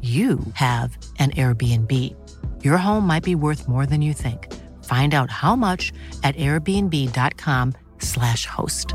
you 0.00 0.40
have 0.54 0.96
an 1.18 1.32
Airbnb. 1.32 2.16
Your 2.64 2.78
home 2.78 3.06
might 3.06 3.22
be 3.22 3.34
worth 3.34 3.68
more 3.68 3.84
than 3.84 4.00
you 4.00 4.14
think. 4.14 4.50
Find 4.84 5.12
out 5.12 5.30
how 5.30 5.54
much 5.54 5.92
at 6.24 6.34
airbnb.com/slash 6.36 8.46
host. 8.46 8.94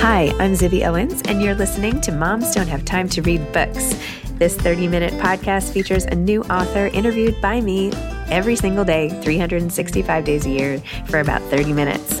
Hi, 0.00 0.34
I'm 0.38 0.52
Zibby 0.52 0.86
Owens, 0.86 1.22
and 1.22 1.40
you're 1.42 1.54
listening 1.54 2.02
to 2.02 2.12
Moms 2.12 2.54
Don't 2.54 2.68
Have 2.68 2.84
Time 2.84 3.08
to 3.08 3.22
Read 3.22 3.50
Books. 3.52 3.94
This 4.38 4.54
30 4.54 4.88
minute 4.88 5.14
podcast 5.14 5.72
features 5.72 6.04
a 6.04 6.14
new 6.14 6.42
author 6.44 6.88
interviewed 6.88 7.40
by 7.40 7.62
me 7.62 7.90
every 8.30 8.54
single 8.54 8.84
day, 8.84 9.08
365 9.22 10.24
days 10.24 10.44
a 10.44 10.50
year, 10.50 10.78
for 11.06 11.20
about 11.20 11.40
30 11.50 11.72
minutes. 11.72 12.20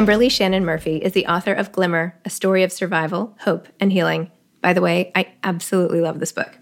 Kimberly 0.00 0.30
Shannon 0.30 0.64
Murphy 0.64 0.96
is 0.96 1.12
the 1.12 1.26
author 1.26 1.52
of 1.52 1.72
Glimmer, 1.72 2.18
a 2.24 2.30
story 2.30 2.62
of 2.62 2.72
survival, 2.72 3.36
hope, 3.40 3.68
and 3.78 3.92
healing. 3.92 4.30
By 4.62 4.72
the 4.72 4.80
way, 4.80 5.12
I 5.14 5.34
absolutely 5.44 6.00
love 6.00 6.20
this 6.20 6.32
book. 6.32 6.56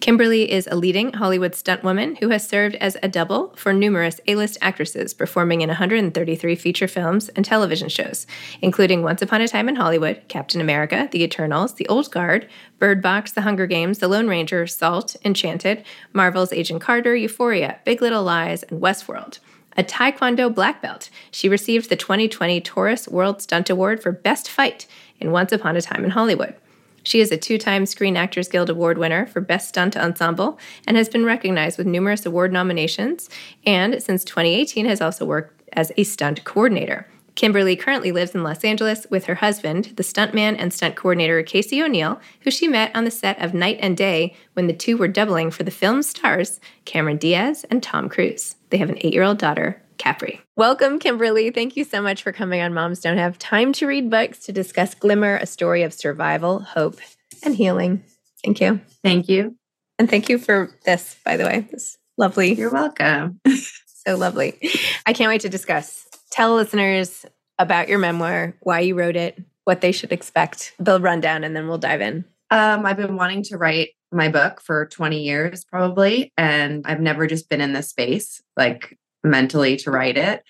Kimberly 0.00 0.52
is 0.52 0.66
a 0.66 0.76
leading 0.76 1.14
Hollywood 1.14 1.52
stuntwoman 1.52 2.18
who 2.18 2.28
has 2.28 2.46
served 2.46 2.74
as 2.74 2.98
a 3.02 3.08
double 3.08 3.54
for 3.56 3.72
numerous 3.72 4.20
A 4.28 4.34
list 4.34 4.58
actresses, 4.60 5.14
performing 5.14 5.62
in 5.62 5.68
133 5.68 6.54
feature 6.54 6.86
films 6.86 7.30
and 7.30 7.46
television 7.46 7.88
shows, 7.88 8.26
including 8.60 9.02
Once 9.02 9.22
Upon 9.22 9.40
a 9.40 9.48
Time 9.48 9.66
in 9.66 9.76
Hollywood, 9.76 10.20
Captain 10.28 10.60
America, 10.60 11.08
The 11.10 11.24
Eternals, 11.24 11.76
The 11.76 11.88
Old 11.88 12.10
Guard, 12.10 12.46
Bird 12.78 13.00
Box, 13.00 13.32
The 13.32 13.40
Hunger 13.40 13.66
Games, 13.66 14.00
The 14.00 14.08
Lone 14.08 14.28
Ranger, 14.28 14.66
Salt, 14.66 15.16
Enchanted, 15.24 15.82
Marvel's 16.12 16.52
Agent 16.52 16.82
Carter, 16.82 17.16
Euphoria, 17.16 17.80
Big 17.86 18.02
Little 18.02 18.22
Lies, 18.22 18.64
and 18.64 18.82
Westworld. 18.82 19.38
A 19.80 19.82
Taekwondo 19.82 20.54
black 20.54 20.82
belt, 20.82 21.08
she 21.30 21.48
received 21.48 21.88
the 21.88 21.96
2020 21.96 22.60
Taurus 22.60 23.08
World 23.08 23.40
Stunt 23.40 23.70
Award 23.70 24.02
for 24.02 24.12
Best 24.12 24.46
Fight 24.46 24.86
in 25.18 25.32
Once 25.32 25.52
Upon 25.52 25.74
a 25.74 25.80
Time 25.80 26.04
in 26.04 26.10
Hollywood. 26.10 26.54
She 27.02 27.22
is 27.22 27.32
a 27.32 27.38
two 27.38 27.56
time 27.56 27.86
Screen 27.86 28.14
Actors 28.14 28.46
Guild 28.46 28.68
Award 28.68 28.98
winner 28.98 29.24
for 29.24 29.40
Best 29.40 29.70
Stunt 29.70 29.96
Ensemble 29.96 30.58
and 30.86 30.98
has 30.98 31.08
been 31.08 31.24
recognized 31.24 31.78
with 31.78 31.86
numerous 31.86 32.26
award 32.26 32.52
nominations, 32.52 33.30
and 33.64 34.02
since 34.02 34.22
2018 34.22 34.84
has 34.84 35.00
also 35.00 35.24
worked 35.24 35.58
as 35.72 35.92
a 35.96 36.04
stunt 36.04 36.44
coordinator. 36.44 37.06
Kimberly 37.40 37.74
currently 37.74 38.12
lives 38.12 38.34
in 38.34 38.42
Los 38.42 38.64
Angeles 38.64 39.06
with 39.08 39.24
her 39.24 39.36
husband, 39.36 39.94
the 39.96 40.02
stuntman 40.02 40.56
and 40.58 40.74
stunt 40.74 40.94
coordinator 40.94 41.42
Casey 41.42 41.82
O'Neill, 41.82 42.20
who 42.42 42.50
she 42.50 42.68
met 42.68 42.94
on 42.94 43.04
the 43.04 43.10
set 43.10 43.40
of 43.40 43.54
Knight 43.54 43.78
and 43.80 43.96
Day 43.96 44.36
when 44.52 44.66
the 44.66 44.74
two 44.74 44.98
were 44.98 45.08
doubling 45.08 45.50
for 45.50 45.62
the 45.62 45.70
film's 45.70 46.06
stars, 46.06 46.60
Cameron 46.84 47.16
Diaz 47.16 47.64
and 47.70 47.82
Tom 47.82 48.10
Cruise. 48.10 48.56
They 48.68 48.76
have 48.76 48.90
an 48.90 48.98
eight 49.00 49.14
year 49.14 49.22
old 49.22 49.38
daughter, 49.38 49.80
Capri. 49.96 50.42
Welcome, 50.58 50.98
Kimberly. 50.98 51.50
Thank 51.50 51.78
you 51.78 51.84
so 51.84 52.02
much 52.02 52.22
for 52.22 52.30
coming 52.30 52.60
on 52.60 52.74
Moms 52.74 53.00
Don't 53.00 53.16
Have 53.16 53.38
Time 53.38 53.72
to 53.72 53.86
Read 53.86 54.10
Books 54.10 54.40
to 54.40 54.52
discuss 54.52 54.94
Glimmer, 54.94 55.36
a 55.36 55.46
story 55.46 55.82
of 55.82 55.94
survival, 55.94 56.60
hope, 56.60 57.00
and 57.42 57.56
healing. 57.56 58.04
Thank 58.44 58.60
you. 58.60 58.82
Thank 59.02 59.30
you. 59.30 59.56
And 59.98 60.10
thank 60.10 60.28
you 60.28 60.36
for 60.36 60.76
this, 60.84 61.16
by 61.24 61.38
the 61.38 61.46
way. 61.46 61.66
This 61.70 61.96
lovely. 62.18 62.52
You're 62.52 62.70
welcome. 62.70 63.40
so 63.86 64.18
lovely. 64.18 64.58
I 65.06 65.14
can't 65.14 65.30
wait 65.30 65.40
to 65.40 65.48
discuss. 65.48 66.06
Tell 66.30 66.54
listeners 66.54 67.26
about 67.58 67.88
your 67.88 67.98
memoir, 67.98 68.54
why 68.60 68.80
you 68.80 68.94
wrote 68.94 69.16
it, 69.16 69.38
what 69.64 69.80
they 69.80 69.92
should 69.92 70.12
expect, 70.12 70.74
the 70.78 71.00
rundown, 71.00 71.44
and 71.44 71.54
then 71.54 71.68
we'll 71.68 71.78
dive 71.78 72.00
in. 72.00 72.24
Um, 72.50 72.86
I've 72.86 72.96
been 72.96 73.16
wanting 73.16 73.42
to 73.44 73.58
write 73.58 73.90
my 74.12 74.28
book 74.28 74.60
for 74.60 74.86
20 74.86 75.22
years, 75.22 75.64
probably, 75.64 76.32
and 76.36 76.84
I've 76.86 77.00
never 77.00 77.26
just 77.26 77.48
been 77.48 77.60
in 77.60 77.72
this 77.72 77.90
space, 77.90 78.42
like 78.56 78.98
mentally, 79.22 79.76
to 79.78 79.90
write 79.90 80.16
it. 80.16 80.42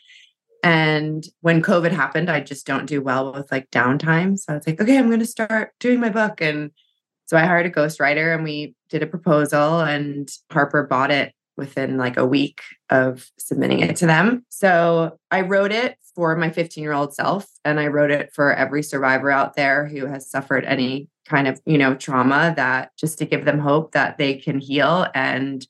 And 0.63 1.25
when 1.41 1.63
COVID 1.63 1.91
happened, 1.91 2.31
I 2.31 2.41
just 2.41 2.67
don't 2.67 2.87
do 2.87 3.03
well 3.03 3.33
with 3.33 3.51
like 3.51 3.71
downtime. 3.71 4.39
So 4.39 4.53
I 4.53 4.57
was 4.57 4.67
like, 4.67 4.81
okay, 4.81 4.99
I'm 4.99 5.09
going 5.09 5.21
to 5.21 5.27
start 5.27 5.73
doing 5.81 6.01
my 6.01 6.11
book. 6.11 6.41
And 6.41 6.71
so 7.27 7.37
I 7.37 7.47
hired 7.47 7.67
a 7.67 7.71
ghostwriter 7.71 8.35
and 8.35 8.45
we 8.45 8.75
did 8.89 9.03
a 9.03 9.07
proposal, 9.07 9.81
and 9.81 10.29
Harper 10.51 10.87
bought 10.87 11.11
it 11.11 11.33
within 11.57 11.97
like 11.97 12.17
a 12.17 12.27
week 12.27 12.63
of 12.89 13.27
submitting 13.39 13.81
it 13.81 13.97
to 13.97 14.07
them. 14.07 14.45
So 14.49 15.19
I 15.31 15.43
wrote 15.43 15.73
it 15.73 15.97
for 16.15 16.37
my 16.37 16.51
15 16.51 16.83
year 16.83 16.93
old 16.93 17.15
self 17.15 17.47
and 17.65 17.79
I 17.79 17.87
wrote 17.89 18.11
it 18.11 18.33
for 18.33 18.53
every 18.53 18.83
survivor 18.83 19.31
out 19.31 19.55
there 19.55 19.87
who 19.87 20.07
has 20.07 20.31
suffered 20.31 20.65
any 20.65 21.09
kind 21.27 21.47
of, 21.47 21.61
you 21.65 21.79
know, 21.79 21.95
trauma 21.95 22.53
that 22.57 22.91
just 22.97 23.19
to 23.19 23.27
give 23.27 23.45
them 23.45 23.59
hope 23.59 23.93
that 23.93 24.19
they 24.19 24.35
can 24.35 24.59
heal 24.59 25.07
and 25.15 25.67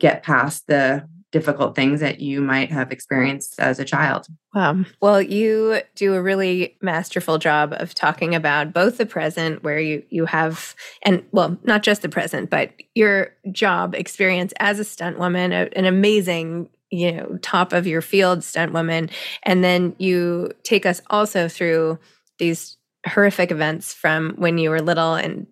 get 0.00 0.22
past 0.22 0.66
the 0.66 1.08
difficult 1.34 1.74
things 1.74 1.98
that 1.98 2.20
you 2.20 2.40
might 2.40 2.70
have 2.70 2.92
experienced 2.92 3.58
as 3.58 3.80
a 3.80 3.84
child. 3.84 4.28
Wow. 4.54 4.84
Well, 5.00 5.20
you 5.20 5.80
do 5.96 6.14
a 6.14 6.22
really 6.22 6.76
masterful 6.80 7.38
job 7.38 7.74
of 7.76 7.92
talking 7.92 8.36
about 8.36 8.72
both 8.72 8.98
the 8.98 9.04
present 9.04 9.64
where 9.64 9.80
you 9.80 10.04
you 10.10 10.26
have 10.26 10.76
and 11.02 11.24
well, 11.32 11.58
not 11.64 11.82
just 11.82 12.02
the 12.02 12.08
present, 12.08 12.50
but 12.50 12.70
your 12.94 13.34
job 13.50 13.96
experience 13.96 14.52
as 14.60 14.78
a 14.78 14.84
stunt 14.84 15.18
woman, 15.18 15.50
a, 15.52 15.68
an 15.74 15.86
amazing 15.86 16.70
you 16.90 17.10
know 17.10 17.36
top 17.42 17.72
of 17.72 17.84
your 17.84 18.00
field 18.00 18.44
stunt 18.44 18.72
woman 18.72 19.10
and 19.42 19.64
then 19.64 19.96
you 19.98 20.52
take 20.62 20.86
us 20.86 21.00
also 21.10 21.48
through 21.48 21.98
these 22.38 22.76
horrific 23.08 23.50
events 23.50 23.92
from 23.92 24.34
when 24.36 24.56
you 24.58 24.70
were 24.70 24.80
little 24.80 25.14
and 25.14 25.48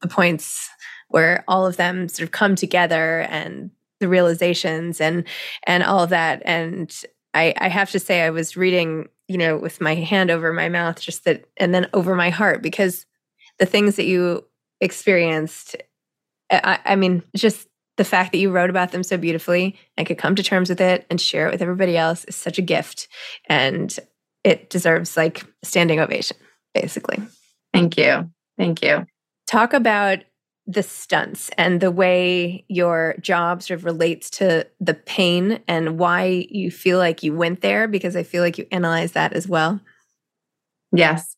the 0.00 0.06
points 0.06 0.68
where 1.08 1.42
all 1.48 1.66
of 1.66 1.76
them 1.76 2.06
sort 2.08 2.24
of 2.24 2.30
come 2.30 2.54
together 2.54 3.22
and 3.22 3.72
the 4.00 4.08
realizations 4.08 5.00
and 5.00 5.24
and 5.66 5.82
all 5.82 6.00
of 6.00 6.10
that 6.10 6.42
and 6.44 7.02
I, 7.32 7.54
I 7.58 7.68
have 7.68 7.90
to 7.92 7.98
say 7.98 8.22
i 8.22 8.30
was 8.30 8.56
reading 8.56 9.08
you 9.28 9.38
know 9.38 9.56
with 9.56 9.80
my 9.80 9.94
hand 9.94 10.30
over 10.30 10.52
my 10.52 10.68
mouth 10.68 11.00
just 11.00 11.24
that 11.24 11.44
and 11.56 11.74
then 11.74 11.88
over 11.92 12.14
my 12.14 12.30
heart 12.30 12.62
because 12.62 13.06
the 13.58 13.66
things 13.66 13.96
that 13.96 14.04
you 14.04 14.44
experienced 14.80 15.76
I, 16.50 16.78
I 16.84 16.96
mean 16.96 17.22
just 17.36 17.68
the 17.96 18.04
fact 18.04 18.32
that 18.32 18.38
you 18.38 18.50
wrote 18.50 18.70
about 18.70 18.90
them 18.90 19.04
so 19.04 19.16
beautifully 19.16 19.78
and 19.96 20.06
could 20.06 20.18
come 20.18 20.34
to 20.34 20.42
terms 20.42 20.68
with 20.68 20.80
it 20.80 21.06
and 21.08 21.20
share 21.20 21.46
it 21.46 21.52
with 21.52 21.62
everybody 21.62 21.96
else 21.96 22.24
is 22.24 22.34
such 22.34 22.58
a 22.58 22.62
gift 22.62 23.08
and 23.48 23.96
it 24.42 24.68
deserves 24.68 25.16
like 25.16 25.44
standing 25.62 26.00
ovation 26.00 26.36
basically. 26.74 27.18
Thank 27.72 27.96
you. 27.96 28.30
Thank 28.58 28.82
you. 28.82 29.06
Talk 29.46 29.72
about 29.72 30.18
the 30.66 30.82
stunts 30.82 31.50
and 31.58 31.80
the 31.80 31.90
way 31.90 32.64
your 32.68 33.16
job 33.20 33.62
sort 33.62 33.78
of 33.78 33.84
relates 33.84 34.30
to 34.30 34.66
the 34.80 34.94
pain 34.94 35.60
and 35.68 35.98
why 35.98 36.46
you 36.48 36.70
feel 36.70 36.98
like 36.98 37.22
you 37.22 37.34
went 37.34 37.60
there 37.60 37.86
because 37.86 38.16
I 38.16 38.22
feel 38.22 38.42
like 38.42 38.56
you 38.56 38.66
analyze 38.72 39.12
that 39.12 39.34
as 39.34 39.46
well. 39.46 39.80
Yes. 40.90 41.36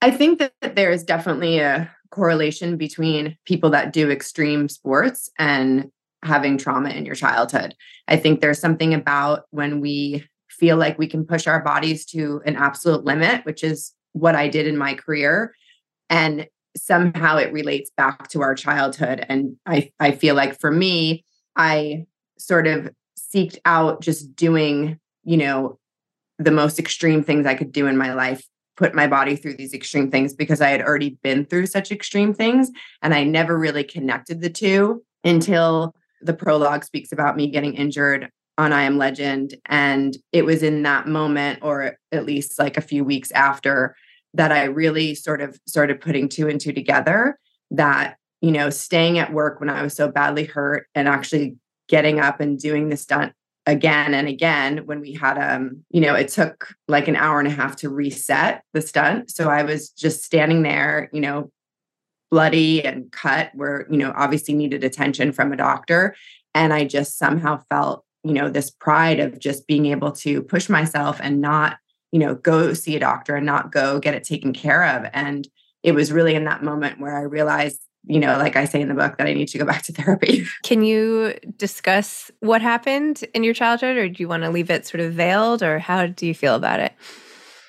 I 0.00 0.10
think 0.10 0.38
that 0.38 0.76
there 0.76 0.90
is 0.90 1.04
definitely 1.04 1.58
a 1.58 1.90
correlation 2.10 2.76
between 2.76 3.36
people 3.44 3.70
that 3.70 3.92
do 3.92 4.10
extreme 4.10 4.68
sports 4.68 5.30
and 5.38 5.90
having 6.22 6.56
trauma 6.56 6.90
in 6.90 7.04
your 7.04 7.14
childhood. 7.14 7.74
I 8.08 8.16
think 8.16 8.40
there's 8.40 8.58
something 8.58 8.94
about 8.94 9.44
when 9.50 9.80
we 9.80 10.24
feel 10.48 10.76
like 10.78 10.98
we 10.98 11.06
can 11.06 11.26
push 11.26 11.46
our 11.46 11.62
bodies 11.62 12.06
to 12.06 12.40
an 12.46 12.56
absolute 12.56 13.04
limit, 13.04 13.44
which 13.44 13.62
is 13.62 13.92
what 14.12 14.34
I 14.34 14.48
did 14.48 14.66
in 14.66 14.78
my 14.78 14.94
career. 14.94 15.54
And 16.08 16.46
somehow 16.76 17.36
it 17.36 17.52
relates 17.52 17.90
back 17.96 18.28
to 18.28 18.42
our 18.42 18.54
childhood. 18.54 19.24
And 19.28 19.56
I, 19.66 19.90
I 19.98 20.12
feel 20.12 20.34
like 20.34 20.60
for 20.60 20.70
me, 20.70 21.24
I 21.56 22.06
sort 22.38 22.66
of 22.66 22.90
seeked 23.18 23.58
out 23.64 24.02
just 24.02 24.36
doing, 24.36 24.98
you 25.24 25.36
know, 25.36 25.78
the 26.38 26.50
most 26.50 26.78
extreme 26.78 27.22
things 27.22 27.46
I 27.46 27.54
could 27.54 27.72
do 27.72 27.86
in 27.86 27.96
my 27.96 28.12
life, 28.12 28.46
put 28.76 28.94
my 28.94 29.06
body 29.06 29.36
through 29.36 29.56
these 29.56 29.72
extreme 29.72 30.10
things 30.10 30.34
because 30.34 30.60
I 30.60 30.68
had 30.68 30.82
already 30.82 31.18
been 31.22 31.46
through 31.46 31.66
such 31.66 31.90
extreme 31.90 32.34
things. 32.34 32.70
And 33.02 33.14
I 33.14 33.24
never 33.24 33.58
really 33.58 33.84
connected 33.84 34.40
the 34.40 34.50
two 34.50 35.02
until 35.24 35.94
the 36.20 36.34
prologue 36.34 36.84
speaks 36.84 37.12
about 37.12 37.36
me 37.36 37.48
getting 37.48 37.74
injured 37.74 38.30
on 38.58 38.72
I 38.72 38.82
Am 38.82 38.98
Legend. 38.98 39.54
And 39.66 40.16
it 40.32 40.44
was 40.44 40.62
in 40.62 40.82
that 40.82 41.06
moment, 41.06 41.60
or 41.62 41.96
at 42.12 42.26
least 42.26 42.58
like 42.58 42.76
a 42.76 42.82
few 42.82 43.04
weeks 43.04 43.30
after, 43.32 43.96
that 44.36 44.52
I 44.52 44.64
really 44.64 45.14
sort 45.14 45.40
of 45.40 45.58
started 45.66 46.00
putting 46.00 46.28
two 46.28 46.48
and 46.48 46.60
two 46.60 46.72
together 46.72 47.38
that, 47.70 48.16
you 48.40 48.52
know, 48.52 48.70
staying 48.70 49.18
at 49.18 49.32
work 49.32 49.60
when 49.60 49.70
I 49.70 49.82
was 49.82 49.94
so 49.94 50.08
badly 50.08 50.44
hurt 50.44 50.86
and 50.94 51.08
actually 51.08 51.56
getting 51.88 52.20
up 52.20 52.40
and 52.40 52.58
doing 52.58 52.88
the 52.88 52.96
stunt 52.96 53.32
again 53.66 54.14
and 54.14 54.28
again 54.28 54.78
when 54.86 55.00
we 55.00 55.12
had 55.12 55.36
um 55.38 55.82
you 55.90 56.00
know 56.00 56.14
it 56.14 56.28
took 56.28 56.72
like 56.86 57.08
an 57.08 57.16
hour 57.16 57.40
and 57.40 57.48
a 57.48 57.50
half 57.50 57.74
to 57.76 57.88
reset 57.88 58.62
the 58.72 58.80
stunt. 58.80 59.30
So 59.30 59.50
i 59.50 59.64
was 59.64 59.90
just 59.90 60.22
standing 60.22 60.62
there 60.62 61.10
you 61.12 61.20
know 61.20 61.50
bloody 62.30 62.84
and 62.84 63.10
cut 63.10 63.50
where 63.54 63.86
you 63.90 63.98
know 63.98 64.12
obviously 64.16 64.54
needed 64.54 64.84
attention 64.84 65.32
from 65.32 65.52
a 65.52 65.56
doctor. 65.56 66.14
And 66.54 66.72
i 66.72 66.84
just 66.84 67.18
somehow 67.18 67.60
felt 67.68 68.04
you 68.22 68.32
know 68.32 68.48
this 68.48 68.70
pride 68.70 69.18
of 69.18 69.38
just 69.40 69.66
being 69.66 69.86
able 69.86 70.12
to 70.12 70.42
push 70.42 70.68
myself 70.68 71.18
and 71.20 71.40
not 71.40 71.78
you 72.16 72.20
know, 72.20 72.34
go 72.34 72.72
see 72.72 72.96
a 72.96 72.98
doctor 72.98 73.36
and 73.36 73.44
not 73.44 73.70
go 73.70 74.00
get 74.00 74.14
it 74.14 74.24
taken 74.24 74.54
care 74.54 74.82
of. 74.82 75.06
And 75.12 75.46
it 75.82 75.92
was 75.92 76.10
really 76.10 76.34
in 76.34 76.44
that 76.44 76.62
moment 76.62 76.98
where 76.98 77.14
I 77.14 77.20
realized, 77.20 77.78
you 78.04 78.18
know, 78.18 78.38
like 78.38 78.56
I 78.56 78.64
say 78.64 78.80
in 78.80 78.88
the 78.88 78.94
book, 78.94 79.18
that 79.18 79.26
I 79.26 79.34
need 79.34 79.48
to 79.48 79.58
go 79.58 79.66
back 79.66 79.82
to 79.82 79.92
therapy. 79.92 80.46
Can 80.62 80.82
you 80.82 81.34
discuss 81.58 82.30
what 82.40 82.62
happened 82.62 83.22
in 83.34 83.44
your 83.44 83.52
childhood, 83.52 83.98
or 83.98 84.08
do 84.08 84.22
you 84.22 84.28
want 84.28 84.44
to 84.44 84.50
leave 84.50 84.70
it 84.70 84.86
sort 84.86 85.02
of 85.02 85.12
veiled, 85.12 85.62
or 85.62 85.78
how 85.78 86.06
do 86.06 86.26
you 86.26 86.32
feel 86.32 86.54
about 86.54 86.80
it? 86.80 86.94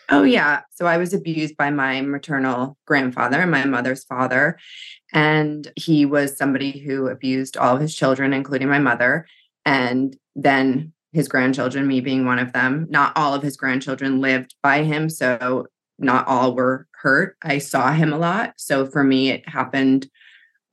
Oh, 0.07 0.23
yeah. 0.23 0.61
So 0.75 0.85
I 0.85 0.95
was 0.95 1.13
abused 1.13 1.57
by 1.57 1.69
my 1.69 1.99
maternal 1.99 2.77
grandfather, 2.85 3.41
and 3.41 3.51
my 3.51 3.65
mother's 3.65 4.05
father. 4.05 4.57
And 5.11 5.69
he 5.75 6.05
was 6.05 6.37
somebody 6.37 6.79
who 6.79 7.09
abused 7.09 7.57
all 7.57 7.75
of 7.75 7.81
his 7.81 7.93
children, 7.93 8.31
including 8.31 8.69
my 8.69 8.79
mother. 8.79 9.27
And 9.65 10.15
then 10.37 10.93
his 11.13 11.27
grandchildren, 11.27 11.87
me 11.87 12.01
being 12.01 12.25
one 12.25 12.39
of 12.39 12.53
them. 12.53 12.87
Not 12.89 13.13
all 13.15 13.33
of 13.33 13.41
his 13.41 13.57
grandchildren 13.57 14.21
lived 14.21 14.55
by 14.61 14.83
him, 14.83 15.09
so 15.09 15.67
not 15.99 16.27
all 16.27 16.55
were 16.55 16.87
hurt. 16.91 17.37
I 17.41 17.57
saw 17.57 17.91
him 17.91 18.13
a 18.13 18.17
lot. 18.17 18.53
So 18.57 18.85
for 18.85 19.03
me, 19.03 19.29
it 19.29 19.47
happened 19.47 20.09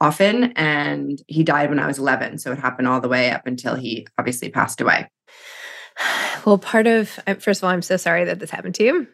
often. 0.00 0.52
And 0.52 1.20
he 1.28 1.44
died 1.44 1.70
when 1.70 1.78
I 1.78 1.86
was 1.86 1.98
11. 1.98 2.38
So 2.38 2.52
it 2.52 2.58
happened 2.58 2.88
all 2.88 3.00
the 3.00 3.08
way 3.08 3.30
up 3.30 3.46
until 3.46 3.74
he 3.74 4.06
obviously 4.18 4.50
passed 4.50 4.80
away. 4.80 5.08
Well, 6.44 6.58
part 6.58 6.86
of, 6.86 7.18
uh, 7.26 7.36
first 7.36 7.60
of 7.60 7.64
all, 7.64 7.70
I'm 7.70 7.80
so 7.80 7.96
sorry 7.96 8.26
that 8.26 8.38
this 8.38 8.50
happened 8.50 8.74
to 8.74 8.84
you. 8.84 9.06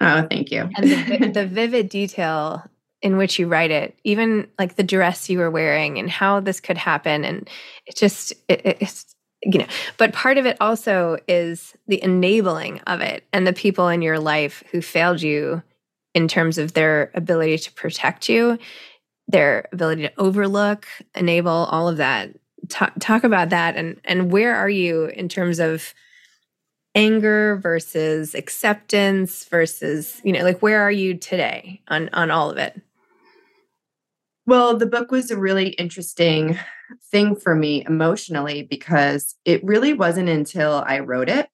Oh, 0.00 0.26
thank 0.30 0.50
you. 0.50 0.70
And 0.74 0.90
the, 0.90 1.30
the 1.34 1.46
vivid 1.46 1.90
detail 1.90 2.64
in 3.02 3.18
which 3.18 3.38
you 3.38 3.46
write 3.46 3.70
it, 3.70 3.98
even 4.04 4.48
like 4.58 4.76
the 4.76 4.82
dress 4.82 5.28
you 5.28 5.38
were 5.38 5.50
wearing 5.50 5.98
and 5.98 6.08
how 6.08 6.40
this 6.40 6.60
could 6.60 6.78
happen. 6.78 7.26
And 7.26 7.46
it 7.84 7.94
just, 7.94 8.32
it, 8.48 8.62
it's, 8.80 9.14
you 9.42 9.58
know 9.58 9.66
but 9.96 10.12
part 10.12 10.38
of 10.38 10.46
it 10.46 10.56
also 10.60 11.16
is 11.28 11.74
the 11.86 12.02
enabling 12.02 12.80
of 12.80 13.00
it 13.00 13.24
and 13.32 13.46
the 13.46 13.52
people 13.52 13.88
in 13.88 14.02
your 14.02 14.18
life 14.18 14.64
who 14.70 14.82
failed 14.82 15.22
you 15.22 15.62
in 16.14 16.26
terms 16.26 16.58
of 16.58 16.72
their 16.72 17.10
ability 17.14 17.58
to 17.58 17.72
protect 17.72 18.28
you 18.28 18.58
their 19.28 19.68
ability 19.72 20.02
to 20.02 20.12
overlook 20.18 20.86
enable 21.14 21.50
all 21.50 21.88
of 21.88 21.98
that. 21.98 22.30
Talk, 22.68 22.94
talk 22.98 23.24
about 23.24 23.50
that 23.50 23.76
and 23.76 24.00
and 24.04 24.32
where 24.32 24.56
are 24.56 24.68
you 24.68 25.06
in 25.06 25.28
terms 25.28 25.60
of 25.60 25.94
anger 26.94 27.56
versus 27.56 28.34
acceptance 28.34 29.44
versus 29.44 30.20
you 30.24 30.32
know 30.32 30.42
like 30.42 30.60
where 30.60 30.80
are 30.80 30.90
you 30.90 31.14
today 31.14 31.82
on 31.88 32.08
on 32.12 32.30
all 32.30 32.50
of 32.50 32.58
it? 32.58 32.80
Well 34.46 34.76
the 34.76 34.86
book 34.86 35.10
was 35.10 35.30
a 35.30 35.38
really 35.38 35.68
interesting 35.68 36.58
thing 37.10 37.36
for 37.36 37.54
me 37.54 37.84
emotionally 37.86 38.62
because 38.62 39.34
it 39.44 39.62
really 39.64 39.92
wasn't 39.92 40.28
until 40.28 40.84
I 40.86 41.00
wrote 41.00 41.28
it. 41.28 41.48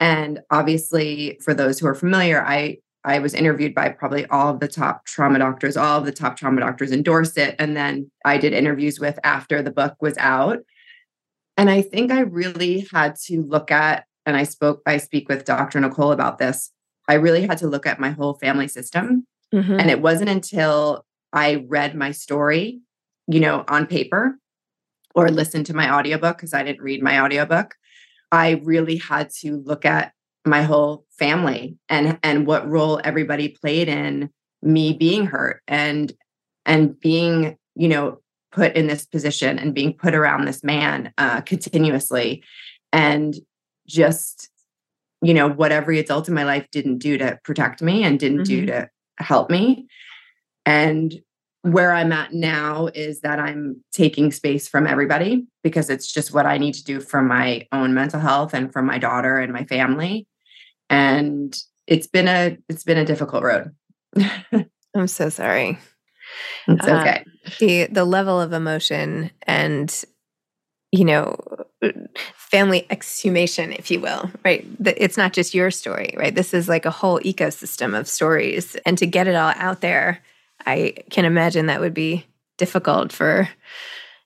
And 0.00 0.40
obviously, 0.50 1.38
for 1.42 1.54
those 1.54 1.78
who 1.78 1.86
are 1.86 1.94
familiar, 1.94 2.44
I 2.44 2.78
I 3.04 3.18
was 3.18 3.34
interviewed 3.34 3.74
by 3.74 3.88
probably 3.88 4.26
all 4.26 4.50
of 4.50 4.60
the 4.60 4.68
top 4.68 5.06
trauma 5.06 5.38
doctors, 5.38 5.76
all 5.76 5.98
of 5.98 6.04
the 6.04 6.12
top 6.12 6.36
trauma 6.36 6.60
doctors 6.60 6.92
endorsed 6.92 7.36
it. 7.36 7.56
And 7.58 7.76
then 7.76 8.10
I 8.24 8.38
did 8.38 8.52
interviews 8.52 9.00
with 9.00 9.18
after 9.24 9.60
the 9.60 9.72
book 9.72 9.96
was 10.00 10.16
out. 10.18 10.60
And 11.56 11.68
I 11.68 11.82
think 11.82 12.12
I 12.12 12.20
really 12.20 12.86
had 12.92 13.16
to 13.26 13.42
look 13.42 13.70
at, 13.70 14.04
and 14.24 14.36
I 14.36 14.44
spoke, 14.44 14.82
I 14.86 14.98
speak 14.98 15.28
with 15.28 15.44
Dr. 15.44 15.80
Nicole 15.80 16.12
about 16.12 16.38
this. 16.38 16.70
I 17.08 17.14
really 17.14 17.44
had 17.44 17.58
to 17.58 17.66
look 17.66 17.86
at 17.86 17.98
my 17.98 18.10
whole 18.10 18.34
family 18.34 18.68
system. 18.68 19.26
Mm-hmm. 19.52 19.80
And 19.80 19.90
it 19.90 20.00
wasn't 20.00 20.30
until 20.30 21.04
I 21.32 21.64
read 21.66 21.96
my 21.96 22.12
story, 22.12 22.80
you 23.26 23.40
know, 23.40 23.64
on 23.66 23.86
paper 23.86 24.38
or 25.14 25.30
listen 25.30 25.64
to 25.64 25.74
my 25.74 25.92
audiobook 25.92 26.36
because 26.36 26.54
I 26.54 26.62
didn't 26.62 26.82
read 26.82 27.02
my 27.02 27.20
audiobook. 27.20 27.74
I 28.30 28.62
really 28.64 28.96
had 28.96 29.30
to 29.40 29.58
look 29.58 29.84
at 29.84 30.12
my 30.44 30.62
whole 30.62 31.06
family 31.10 31.76
and 31.88 32.18
and 32.22 32.46
what 32.46 32.68
role 32.68 33.00
everybody 33.04 33.48
played 33.48 33.88
in 33.88 34.30
me 34.62 34.92
being 34.92 35.26
hurt 35.26 35.62
and 35.68 36.12
and 36.66 36.98
being 36.98 37.56
you 37.74 37.88
know 37.88 38.18
put 38.50 38.74
in 38.74 38.86
this 38.86 39.06
position 39.06 39.58
and 39.58 39.74
being 39.74 39.92
put 39.92 40.14
around 40.14 40.44
this 40.44 40.62
man 40.62 41.12
uh, 41.16 41.40
continuously 41.42 42.42
and 42.92 43.36
just 43.86 44.50
you 45.22 45.32
know 45.32 45.48
what 45.48 45.72
every 45.72 45.98
adult 45.98 46.28
in 46.28 46.34
my 46.34 46.44
life 46.44 46.66
didn't 46.72 46.98
do 46.98 47.16
to 47.16 47.38
protect 47.44 47.80
me 47.80 48.02
and 48.02 48.18
didn't 48.18 48.38
mm-hmm. 48.38 48.66
do 48.66 48.66
to 48.66 48.90
help 49.18 49.48
me 49.48 49.86
and 50.66 51.20
where 51.62 51.92
I'm 51.92 52.12
at 52.12 52.32
now 52.32 52.88
is 52.94 53.20
that 53.20 53.38
I'm 53.38 53.82
taking 53.92 54.32
space 54.32 54.68
from 54.68 54.86
everybody 54.86 55.46
because 55.62 55.88
it's 55.90 56.12
just 56.12 56.34
what 56.34 56.44
I 56.46 56.58
need 56.58 56.74
to 56.74 56.84
do 56.84 57.00
for 57.00 57.22
my 57.22 57.66
own 57.72 57.94
mental 57.94 58.20
health 58.20 58.52
and 58.52 58.72
for 58.72 58.82
my 58.82 58.98
daughter 58.98 59.38
and 59.38 59.52
my 59.52 59.64
family. 59.64 60.26
And 60.90 61.56
it's 61.86 62.06
been 62.06 62.28
a 62.28 62.58
it's 62.68 62.84
been 62.84 62.98
a 62.98 63.04
difficult 63.04 63.42
road. 63.44 63.70
I'm 64.94 65.06
so 65.06 65.28
sorry. 65.28 65.78
It's 66.68 66.86
Uh, 66.86 67.00
okay. 67.00 67.24
the 67.60 67.86
the 67.92 68.04
level 68.04 68.40
of 68.40 68.52
emotion 68.52 69.30
and 69.46 70.04
you 70.90 71.04
know 71.04 71.36
family 72.34 72.86
exhumation 72.90 73.72
if 73.72 73.90
you 73.90 74.00
will 74.00 74.30
right 74.44 74.64
it's 74.84 75.16
not 75.16 75.32
just 75.32 75.54
your 75.54 75.70
story 75.70 76.14
right 76.16 76.34
this 76.34 76.54
is 76.54 76.68
like 76.68 76.84
a 76.86 76.90
whole 76.90 77.18
ecosystem 77.20 77.98
of 77.98 78.06
stories 78.06 78.76
and 78.86 78.96
to 78.98 79.06
get 79.06 79.26
it 79.26 79.34
all 79.34 79.52
out 79.56 79.80
there 79.80 80.22
i 80.66 80.94
can 81.10 81.24
imagine 81.24 81.66
that 81.66 81.80
would 81.80 81.94
be 81.94 82.26
difficult 82.58 83.12
for 83.12 83.48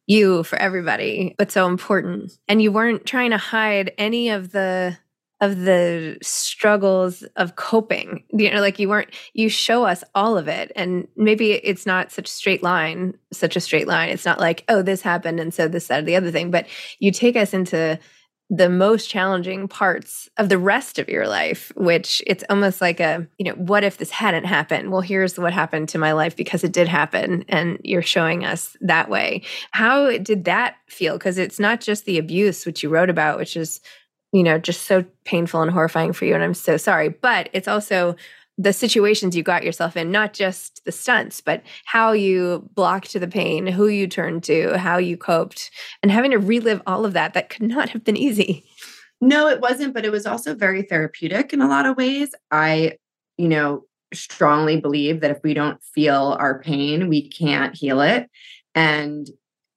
you 0.06 0.42
for 0.44 0.56
everybody 0.56 1.34
but 1.38 1.50
so 1.50 1.66
important. 1.66 2.32
And 2.48 2.62
you 2.62 2.72
weren't 2.72 3.06
trying 3.06 3.30
to 3.30 3.38
hide 3.38 3.92
any 3.98 4.30
of 4.30 4.52
the 4.52 4.96
of 5.42 5.58
the 5.58 6.16
struggles 6.22 7.22
of 7.36 7.56
coping. 7.56 8.24
You 8.30 8.50
know 8.50 8.60
like 8.60 8.78
you 8.78 8.88
weren't 8.88 9.10
you 9.34 9.48
show 9.48 9.84
us 9.84 10.02
all 10.14 10.38
of 10.38 10.48
it. 10.48 10.72
And 10.76 11.08
maybe 11.16 11.52
it's 11.52 11.86
not 11.86 12.12
such 12.12 12.28
a 12.28 12.32
straight 12.32 12.62
line 12.62 13.14
such 13.32 13.56
a 13.56 13.60
straight 13.60 13.88
line. 13.88 14.10
It's 14.10 14.24
not 14.24 14.40
like 14.40 14.64
oh 14.68 14.82
this 14.82 15.02
happened 15.02 15.40
and 15.40 15.52
so 15.52 15.68
this 15.68 15.88
that 15.88 16.02
or 16.02 16.06
the 16.06 16.16
other 16.16 16.30
thing 16.30 16.50
but 16.50 16.66
you 16.98 17.10
take 17.10 17.36
us 17.36 17.52
into 17.52 17.98
the 18.48 18.68
most 18.68 19.08
challenging 19.10 19.66
parts 19.66 20.28
of 20.36 20.48
the 20.48 20.58
rest 20.58 21.00
of 21.00 21.08
your 21.08 21.26
life 21.26 21.72
which 21.74 22.22
it's 22.26 22.44
almost 22.48 22.80
like 22.80 23.00
a 23.00 23.26
you 23.38 23.44
know 23.44 23.56
what 23.56 23.82
if 23.82 23.98
this 23.98 24.10
hadn't 24.10 24.44
happened? 24.44 24.92
Well 24.92 25.00
here's 25.00 25.38
what 25.38 25.52
happened 25.52 25.88
to 25.90 25.98
my 25.98 26.12
life 26.12 26.36
because 26.36 26.62
it 26.62 26.72
did 26.72 26.86
happen 26.86 27.44
and 27.48 27.78
you're 27.82 28.02
showing 28.02 28.44
us 28.44 28.76
that 28.80 29.08
way. 29.10 29.42
How 29.72 30.16
did 30.18 30.44
that 30.44 30.76
feel? 30.86 31.14
Because 31.18 31.38
it's 31.38 31.58
not 31.58 31.80
just 31.80 32.04
the 32.04 32.18
abuse 32.18 32.64
which 32.64 32.82
you 32.82 32.88
wrote 32.88 33.10
about 33.10 33.38
which 33.38 33.56
is 33.56 33.80
you 34.32 34.42
know 34.42 34.58
just 34.58 34.82
so 34.82 35.04
painful 35.24 35.62
and 35.62 35.70
horrifying 35.70 36.12
for 36.12 36.24
you 36.24 36.34
and 36.34 36.42
i'm 36.42 36.52
so 36.52 36.76
sorry 36.76 37.08
but 37.08 37.48
it's 37.52 37.68
also 37.68 38.16
the 38.58 38.72
situations 38.72 39.36
you 39.36 39.42
got 39.42 39.64
yourself 39.64 39.96
in 39.96 40.10
not 40.10 40.32
just 40.32 40.84
the 40.84 40.92
stunts 40.92 41.40
but 41.40 41.62
how 41.84 42.12
you 42.12 42.68
blocked 42.74 43.12
the 43.12 43.28
pain 43.28 43.66
who 43.66 43.86
you 43.86 44.06
turned 44.06 44.42
to 44.42 44.78
how 44.78 44.96
you 44.96 45.16
coped 45.16 45.70
and 46.02 46.10
having 46.10 46.30
to 46.30 46.38
relive 46.38 46.80
all 46.86 47.04
of 47.04 47.12
that 47.12 47.34
that 47.34 47.50
could 47.50 47.62
not 47.62 47.90
have 47.90 48.02
been 48.02 48.16
easy 48.16 48.64
No, 49.20 49.48
it 49.48 49.60
wasn't, 49.60 49.94
but 49.94 50.04
it 50.04 50.12
was 50.12 50.26
also 50.26 50.54
very 50.54 50.82
therapeutic 50.82 51.52
in 51.52 51.60
a 51.60 51.68
lot 51.68 51.86
of 51.86 51.96
ways. 51.96 52.34
I, 52.50 52.98
you 53.38 53.48
know, 53.48 53.84
strongly 54.12 54.80
believe 54.80 55.20
that 55.20 55.30
if 55.30 55.38
we 55.42 55.54
don't 55.54 55.82
feel 55.82 56.36
our 56.38 56.60
pain, 56.60 57.08
we 57.08 57.28
can't 57.28 57.74
heal 57.74 58.00
it. 58.00 58.28
And 58.74 59.28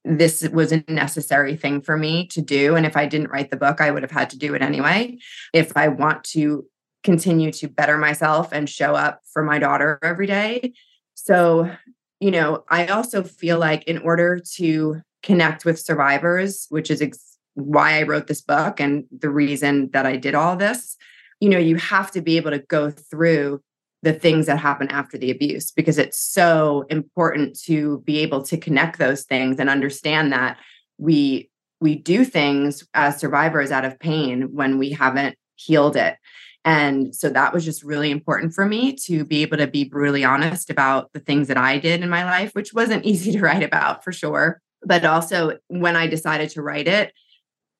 this 0.03 0.47
was 0.49 0.71
a 0.71 0.83
necessary 0.87 1.55
thing 1.55 1.81
for 1.81 1.97
me 1.97 2.27
to 2.27 2.41
do. 2.41 2.75
And 2.75 2.85
if 2.85 2.97
I 2.97 3.05
didn't 3.05 3.31
write 3.31 3.49
the 3.49 3.57
book, 3.57 3.81
I 3.81 3.91
would 3.91 4.03
have 4.03 4.11
had 4.11 4.29
to 4.31 4.37
do 4.37 4.53
it 4.55 4.61
anyway. 4.61 5.17
If 5.53 5.75
I 5.75 5.87
want 5.87 6.23
to 6.25 6.65
continue 7.03 7.51
to 7.53 7.67
better 7.67 7.97
myself 7.97 8.51
and 8.51 8.69
show 8.69 8.93
up 8.93 9.21
for 9.31 9.43
my 9.43 9.59
daughter 9.59 9.99
every 10.03 10.27
day. 10.27 10.73
So, 11.15 11.71
you 12.19 12.31
know, 12.31 12.63
I 12.69 12.87
also 12.87 13.23
feel 13.23 13.57
like 13.57 13.83
in 13.85 13.99
order 13.99 14.39
to 14.55 15.01
connect 15.23 15.65
with 15.65 15.79
survivors, 15.79 16.67
which 16.69 16.91
is 16.91 17.01
ex- 17.01 17.37
why 17.53 17.99
I 17.99 18.03
wrote 18.03 18.27
this 18.27 18.41
book 18.41 18.79
and 18.79 19.05
the 19.17 19.29
reason 19.29 19.89
that 19.91 20.05
I 20.05 20.17
did 20.17 20.35
all 20.35 20.55
this, 20.55 20.97
you 21.39 21.49
know, 21.49 21.57
you 21.57 21.77
have 21.77 22.11
to 22.11 22.21
be 22.21 22.37
able 22.37 22.51
to 22.51 22.59
go 22.59 22.89
through 22.91 23.61
the 24.01 24.13
things 24.13 24.45
that 24.45 24.57
happen 24.57 24.89
after 24.89 25.17
the 25.17 25.31
abuse 25.31 25.71
because 25.71 25.97
it's 25.97 26.17
so 26.17 26.85
important 26.89 27.59
to 27.63 27.99
be 28.05 28.19
able 28.19 28.41
to 28.43 28.57
connect 28.57 28.97
those 28.97 29.23
things 29.23 29.59
and 29.59 29.69
understand 29.69 30.31
that 30.31 30.57
we 30.97 31.49
we 31.81 31.95
do 31.95 32.25
things 32.25 32.85
as 32.93 33.17
survivors 33.17 33.71
out 33.71 33.85
of 33.85 33.99
pain 33.99 34.53
when 34.53 34.77
we 34.77 34.91
haven't 34.91 35.37
healed 35.55 35.95
it. 35.95 36.17
And 36.65 37.15
so 37.15 37.29
that 37.29 37.53
was 37.53 37.63
just 37.63 37.83
really 37.83 38.11
important 38.11 38.53
for 38.53 38.65
me 38.65 38.93
to 39.05 39.23
be 39.23 39.41
able 39.41 39.57
to 39.57 39.67
be 39.67 39.85
brutally 39.85 40.23
honest 40.23 40.69
about 40.69 41.11
the 41.13 41.19
things 41.19 41.47
that 41.47 41.57
I 41.57 41.77
did 41.77 42.01
in 42.03 42.09
my 42.09 42.25
life, 42.25 42.53
which 42.53 42.73
wasn't 42.73 43.05
easy 43.11 43.31
to 43.31 43.39
write 43.39 43.63
about 43.63 44.03
for 44.03 44.11
sure. 44.11 44.61
But 44.83 45.05
also, 45.05 45.57
when 45.67 45.95
I 45.95 46.07
decided 46.07 46.49
to 46.51 46.61
write 46.61 46.87
it, 46.87 47.13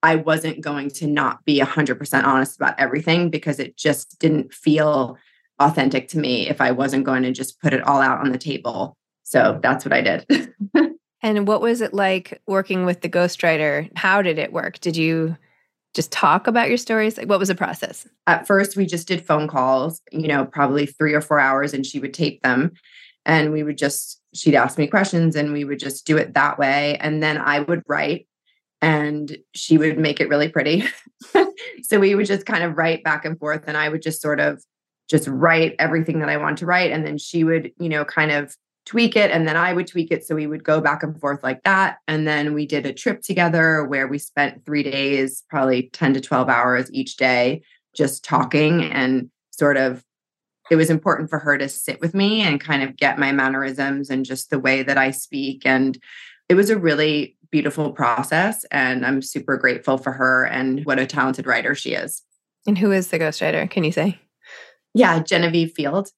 I 0.01 0.15
wasn't 0.15 0.61
going 0.61 0.89
to 0.91 1.07
not 1.07 1.43
be 1.45 1.59
100% 1.59 2.23
honest 2.23 2.55
about 2.55 2.79
everything 2.79 3.29
because 3.29 3.59
it 3.59 3.75
just 3.77 4.17
didn't 4.19 4.53
feel 4.53 5.17
authentic 5.59 6.07
to 6.09 6.17
me 6.17 6.47
if 6.47 6.61
I 6.61 6.71
wasn't 6.71 7.03
going 7.03 7.23
to 7.23 7.31
just 7.31 7.59
put 7.61 7.73
it 7.73 7.83
all 7.83 8.01
out 8.01 8.19
on 8.19 8.31
the 8.31 8.37
table. 8.37 8.95
So 9.23 9.59
that's 9.61 9.83
what 9.83 9.93
I 9.93 10.01
did. 10.01 10.53
and 11.21 11.47
what 11.47 11.61
was 11.61 11.81
it 11.81 11.93
like 11.93 12.41
working 12.47 12.85
with 12.85 13.01
the 13.01 13.09
ghostwriter 13.09 13.89
how 13.97 14.21
did 14.21 14.37
it 14.37 14.53
work 14.53 14.79
did 14.79 14.95
you 14.95 15.35
just 15.95 16.11
talk 16.11 16.47
about 16.47 16.69
your 16.69 16.77
stories 16.77 17.17
like 17.17 17.27
what 17.27 17.39
was 17.39 17.47
the 17.47 17.55
process 17.55 18.07
At 18.27 18.45
first, 18.45 18.77
we 18.77 18.85
just 18.85 19.07
did 19.07 19.25
phone 19.25 19.47
calls, 19.47 20.01
you 20.11 20.27
know, 20.27 20.45
probably 20.45 20.85
three 20.85 21.13
or 21.13 21.21
four 21.21 21.39
hours, 21.39 21.73
and 21.73 21.85
she 21.85 21.99
would 21.99 22.13
tape 22.13 22.41
them. 22.43 22.73
And 23.25 23.51
we 23.51 23.63
would 23.63 23.77
just, 23.77 24.21
she'd 24.33 24.55
ask 24.55 24.77
me 24.77 24.87
questions 24.87 25.35
and 25.35 25.51
we 25.51 25.63
would 25.63 25.79
just 25.79 26.05
do 26.05 26.17
it 26.17 26.33
that 26.33 26.57
way. 26.57 26.97
And 26.97 27.21
then 27.21 27.37
I 27.37 27.59
would 27.59 27.83
write 27.87 28.27
and 28.81 29.37
she 29.53 29.77
would 29.77 29.97
make 29.97 30.19
it 30.19 30.29
really 30.29 30.49
pretty. 30.49 30.85
so 31.83 31.99
we 31.99 32.15
would 32.15 32.25
just 32.25 32.45
kind 32.45 32.63
of 32.63 32.77
write 32.77 33.03
back 33.03 33.25
and 33.25 33.37
forth. 33.37 33.63
And 33.67 33.77
I 33.77 33.89
would 33.89 34.01
just 34.01 34.21
sort 34.21 34.39
of 34.39 34.63
just 35.09 35.27
write 35.27 35.75
everything 35.79 36.19
that 36.19 36.29
I 36.29 36.37
want 36.37 36.59
to 36.59 36.65
write. 36.65 36.91
And 36.91 37.05
then 37.05 37.17
she 37.17 37.43
would, 37.43 37.71
you 37.79 37.89
know, 37.89 38.05
kind 38.05 38.31
of 38.31 38.55
tweak 38.85 39.15
it 39.15 39.29
and 39.31 39.47
then 39.47 39.55
I 39.55 39.73
would 39.73 39.87
tweak 39.87 40.11
it. 40.11 40.25
So 40.25 40.35
we 40.35 40.47
would 40.47 40.63
go 40.63 40.81
back 40.81 41.03
and 41.03 41.19
forth 41.19 41.43
like 41.43 41.63
that. 41.63 41.97
And 42.07 42.27
then 42.27 42.53
we 42.53 42.65
did 42.65 42.85
a 42.85 42.93
trip 42.93 43.21
together 43.21 43.85
where 43.85 44.07
we 44.07 44.17
spent 44.17 44.65
three 44.65 44.83
days, 44.83 45.43
probably 45.49 45.89
10 45.93 46.13
to 46.15 46.21
12 46.21 46.49
hours 46.49 46.91
each 46.91 47.17
day, 47.17 47.61
just 47.95 48.23
talking 48.23 48.83
and 48.83 49.29
sort 49.51 49.77
of. 49.77 50.03
It 50.71 50.75
was 50.75 50.91
important 50.91 51.31
for 51.31 51.39
her 51.39 51.57
to 51.57 51.67
sit 51.67 51.99
with 51.99 52.13
me 52.13 52.41
and 52.41 52.61
kind 52.61 52.83
of 52.83 52.95
get 52.95 53.17
my 53.17 53.31
mannerisms 53.31 54.11
and 54.11 54.23
just 54.23 54.51
the 54.51 54.59
way 54.59 54.83
that 54.83 54.99
I 54.99 55.09
speak. 55.09 55.63
And 55.65 55.97
it 56.47 56.53
was 56.53 56.69
a 56.69 56.77
really 56.77 57.35
beautiful 57.51 57.91
process. 57.91 58.65
And 58.69 59.03
I'm 59.03 59.23
super 59.23 59.57
grateful 59.57 59.97
for 59.97 60.11
her 60.11 60.45
and 60.45 60.85
what 60.85 60.99
a 60.99 61.07
talented 61.07 61.47
writer 61.47 61.73
she 61.73 61.93
is. 61.93 62.21
and 62.67 62.77
who 62.77 62.91
is 62.91 63.07
the 63.07 63.17
ghostwriter 63.17 63.67
can 63.69 63.83
you 63.83 63.91
say 63.91 64.19
Yeah, 64.93 65.23
Genevieve 65.23 65.71
Field. 65.71 66.09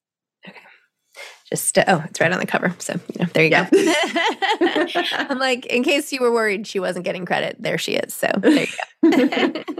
Just 1.51 1.77
uh, 1.77 1.83
oh 1.87 2.03
it's 2.09 2.19
right 2.19 2.31
on 2.31 2.39
the 2.39 2.45
cover. 2.45 2.73
So 2.79 2.93
you 3.13 3.19
know 3.25 3.31
there 3.33 3.43
you 3.43 3.49
Yeah. 3.51 3.69
go 3.69 4.95
i'm 5.29 5.37
like 5.39 5.65
in 5.67 5.83
case 5.83 6.11
you 6.11 6.21
were 6.21 6.31
worried 6.31 6.65
she 6.67 6.79
wasn't 6.79 7.05
getting 7.05 7.25
credit. 7.25 7.57
There 7.59 7.77
she 7.77 7.93
is. 7.95 8.13
So 8.13 8.27
there 8.41 8.65
you 9.03 9.53
go. 9.53 9.63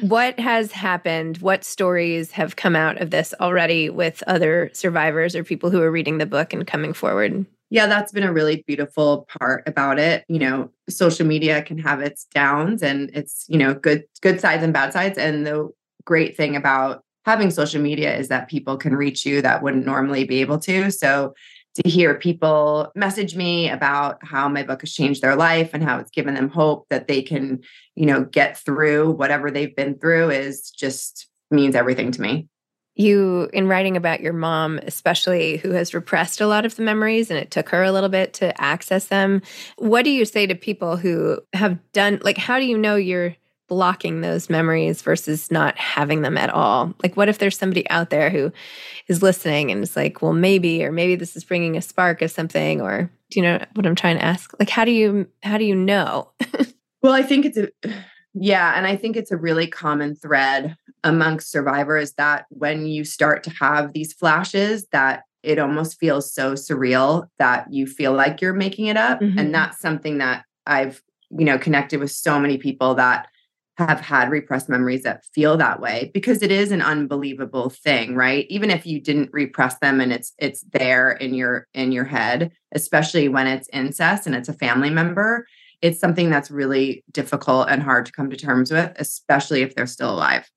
What 0.00 0.40
has 0.40 0.72
happened? 0.72 1.36
What 1.38 1.62
stories 1.62 2.30
have 2.30 2.56
come 2.56 2.74
out 2.74 3.02
of 3.02 3.10
this 3.10 3.34
already 3.38 3.90
with 3.90 4.22
other 4.26 4.70
survivors 4.72 5.36
or 5.36 5.44
people 5.44 5.68
who 5.68 5.82
are 5.82 5.90
reading 5.90 6.16
the 6.16 6.24
book 6.24 6.54
and 6.54 6.66
coming 6.66 6.94
forward? 6.94 7.44
Yeah, 7.68 7.86
that's 7.86 8.12
been 8.12 8.22
a 8.22 8.32
really 8.32 8.64
beautiful 8.66 9.26
part 9.38 9.62
about 9.68 9.98
it. 9.98 10.24
You 10.28 10.38
know, 10.38 10.70
social 10.88 11.26
media 11.26 11.62
can 11.62 11.76
have 11.78 12.00
its 12.00 12.24
downs 12.34 12.82
and 12.82 13.10
it's, 13.12 13.44
you 13.46 13.58
know, 13.58 13.74
good 13.74 14.04
good 14.22 14.40
sides 14.40 14.62
and 14.62 14.72
bad 14.72 14.94
sides. 14.94 15.18
And 15.18 15.46
the 15.46 15.68
great 16.06 16.34
thing 16.34 16.56
about 16.56 17.04
having 17.24 17.50
social 17.50 17.80
media 17.80 18.16
is 18.16 18.28
that 18.28 18.48
people 18.48 18.76
can 18.76 18.94
reach 18.94 19.24
you 19.24 19.42
that 19.42 19.62
wouldn't 19.62 19.86
normally 19.86 20.24
be 20.24 20.40
able 20.40 20.58
to. 20.60 20.90
So 20.90 21.34
to 21.76 21.88
hear 21.88 22.14
people 22.14 22.92
message 22.94 23.34
me 23.34 23.70
about 23.70 24.18
how 24.22 24.48
my 24.48 24.62
book 24.62 24.82
has 24.82 24.92
changed 24.92 25.22
their 25.22 25.36
life 25.36 25.70
and 25.72 25.82
how 25.82 25.98
it's 25.98 26.10
given 26.10 26.34
them 26.34 26.50
hope 26.50 26.86
that 26.90 27.08
they 27.08 27.22
can, 27.22 27.60
you 27.94 28.04
know, 28.06 28.24
get 28.24 28.58
through 28.58 29.12
whatever 29.12 29.50
they've 29.50 29.74
been 29.74 29.98
through 29.98 30.30
is 30.30 30.70
just 30.70 31.28
means 31.50 31.74
everything 31.74 32.10
to 32.12 32.20
me. 32.20 32.48
you 32.94 33.48
in 33.54 33.68
writing 33.68 33.96
about 33.96 34.20
your 34.20 34.34
mom 34.34 34.78
especially 34.82 35.56
who 35.56 35.70
has 35.70 35.94
repressed 35.94 36.42
a 36.42 36.46
lot 36.46 36.66
of 36.66 36.76
the 36.76 36.82
memories 36.82 37.30
and 37.30 37.38
it 37.38 37.50
took 37.50 37.70
her 37.70 37.82
a 37.82 37.92
little 37.92 38.10
bit 38.10 38.34
to 38.34 38.60
access 38.60 39.06
them 39.06 39.40
what 39.78 40.04
do 40.04 40.10
you 40.10 40.26
say 40.26 40.46
to 40.46 40.54
people 40.54 40.98
who 40.98 41.38
have 41.54 41.78
done 41.92 42.20
like 42.22 42.36
how 42.36 42.58
do 42.58 42.66
you 42.66 42.76
know 42.76 42.96
you're 42.96 43.34
blocking 43.72 44.20
those 44.20 44.50
memories 44.50 45.00
versus 45.00 45.50
not 45.50 45.76
having 45.78 46.20
them 46.20 46.36
at 46.36 46.50
all 46.50 46.92
like 47.02 47.16
what 47.16 47.28
if 47.28 47.38
there's 47.38 47.56
somebody 47.56 47.88
out 47.88 48.10
there 48.10 48.28
who 48.28 48.52
is 49.08 49.22
listening 49.22 49.70
and 49.70 49.82
is 49.82 49.96
like 49.96 50.20
well 50.20 50.34
maybe 50.34 50.84
or 50.84 50.92
maybe 50.92 51.16
this 51.16 51.36
is 51.36 51.42
bringing 51.42 51.74
a 51.74 51.80
spark 51.80 52.20
of 52.20 52.30
something 52.30 52.82
or 52.82 53.10
do 53.30 53.40
you 53.40 53.42
know 53.42 53.64
what 53.74 53.86
i'm 53.86 53.94
trying 53.94 54.16
to 54.18 54.24
ask 54.24 54.52
like 54.58 54.68
how 54.68 54.84
do 54.84 54.90
you 54.90 55.26
how 55.42 55.56
do 55.56 55.64
you 55.64 55.74
know 55.74 56.28
Well, 57.02 57.12
I 57.12 57.22
think 57.22 57.44
it's 57.44 57.58
a, 57.58 57.68
yeah, 58.32 58.74
and 58.76 58.86
I 58.86 58.96
think 58.96 59.16
it's 59.16 59.32
a 59.32 59.36
really 59.36 59.66
common 59.66 60.14
thread 60.14 60.76
amongst 61.04 61.50
survivors 61.50 62.12
that 62.12 62.46
when 62.50 62.86
you 62.86 63.04
start 63.04 63.42
to 63.44 63.50
have 63.50 63.92
these 63.92 64.12
flashes, 64.12 64.86
that 64.92 65.24
it 65.42 65.58
almost 65.58 65.98
feels 65.98 66.32
so 66.32 66.52
surreal 66.52 67.26
that 67.38 67.66
you 67.72 67.88
feel 67.88 68.12
like 68.12 68.40
you're 68.40 68.52
making 68.54 68.86
it 68.86 68.96
up. 68.96 69.20
Mhm. 69.20 69.36
And 69.36 69.52
that's 69.52 69.80
something 69.80 70.18
that 70.18 70.44
I've, 70.64 71.02
you 71.36 71.44
know, 71.44 71.58
connected 71.58 71.98
with 71.98 72.12
so 72.12 72.38
many 72.38 72.56
people 72.56 72.94
that 72.94 73.26
have 73.86 74.00
had 74.00 74.30
repressed 74.30 74.68
memories 74.68 75.02
that 75.02 75.24
feel 75.34 75.56
that 75.56 75.80
way 75.80 76.10
because 76.14 76.42
it 76.42 76.50
is 76.50 76.72
an 76.72 76.82
unbelievable 76.82 77.70
thing 77.70 78.14
right 78.14 78.46
even 78.48 78.70
if 78.70 78.86
you 78.86 79.00
didn't 79.00 79.30
repress 79.32 79.78
them 79.78 80.00
and 80.00 80.12
it's 80.12 80.32
it's 80.38 80.62
there 80.72 81.10
in 81.10 81.34
your 81.34 81.66
in 81.74 81.92
your 81.92 82.04
head 82.04 82.52
especially 82.72 83.28
when 83.28 83.46
it's 83.46 83.68
incest 83.72 84.26
and 84.26 84.34
it's 84.34 84.48
a 84.48 84.54
family 84.54 84.90
member 84.90 85.46
it's 85.80 85.98
something 85.98 86.30
that's 86.30 86.50
really 86.50 87.04
difficult 87.10 87.68
and 87.68 87.82
hard 87.82 88.06
to 88.06 88.12
come 88.12 88.30
to 88.30 88.36
terms 88.36 88.70
with 88.70 88.92
especially 88.96 89.62
if 89.62 89.74
they're 89.74 89.86
still 89.86 90.12
alive 90.12 90.48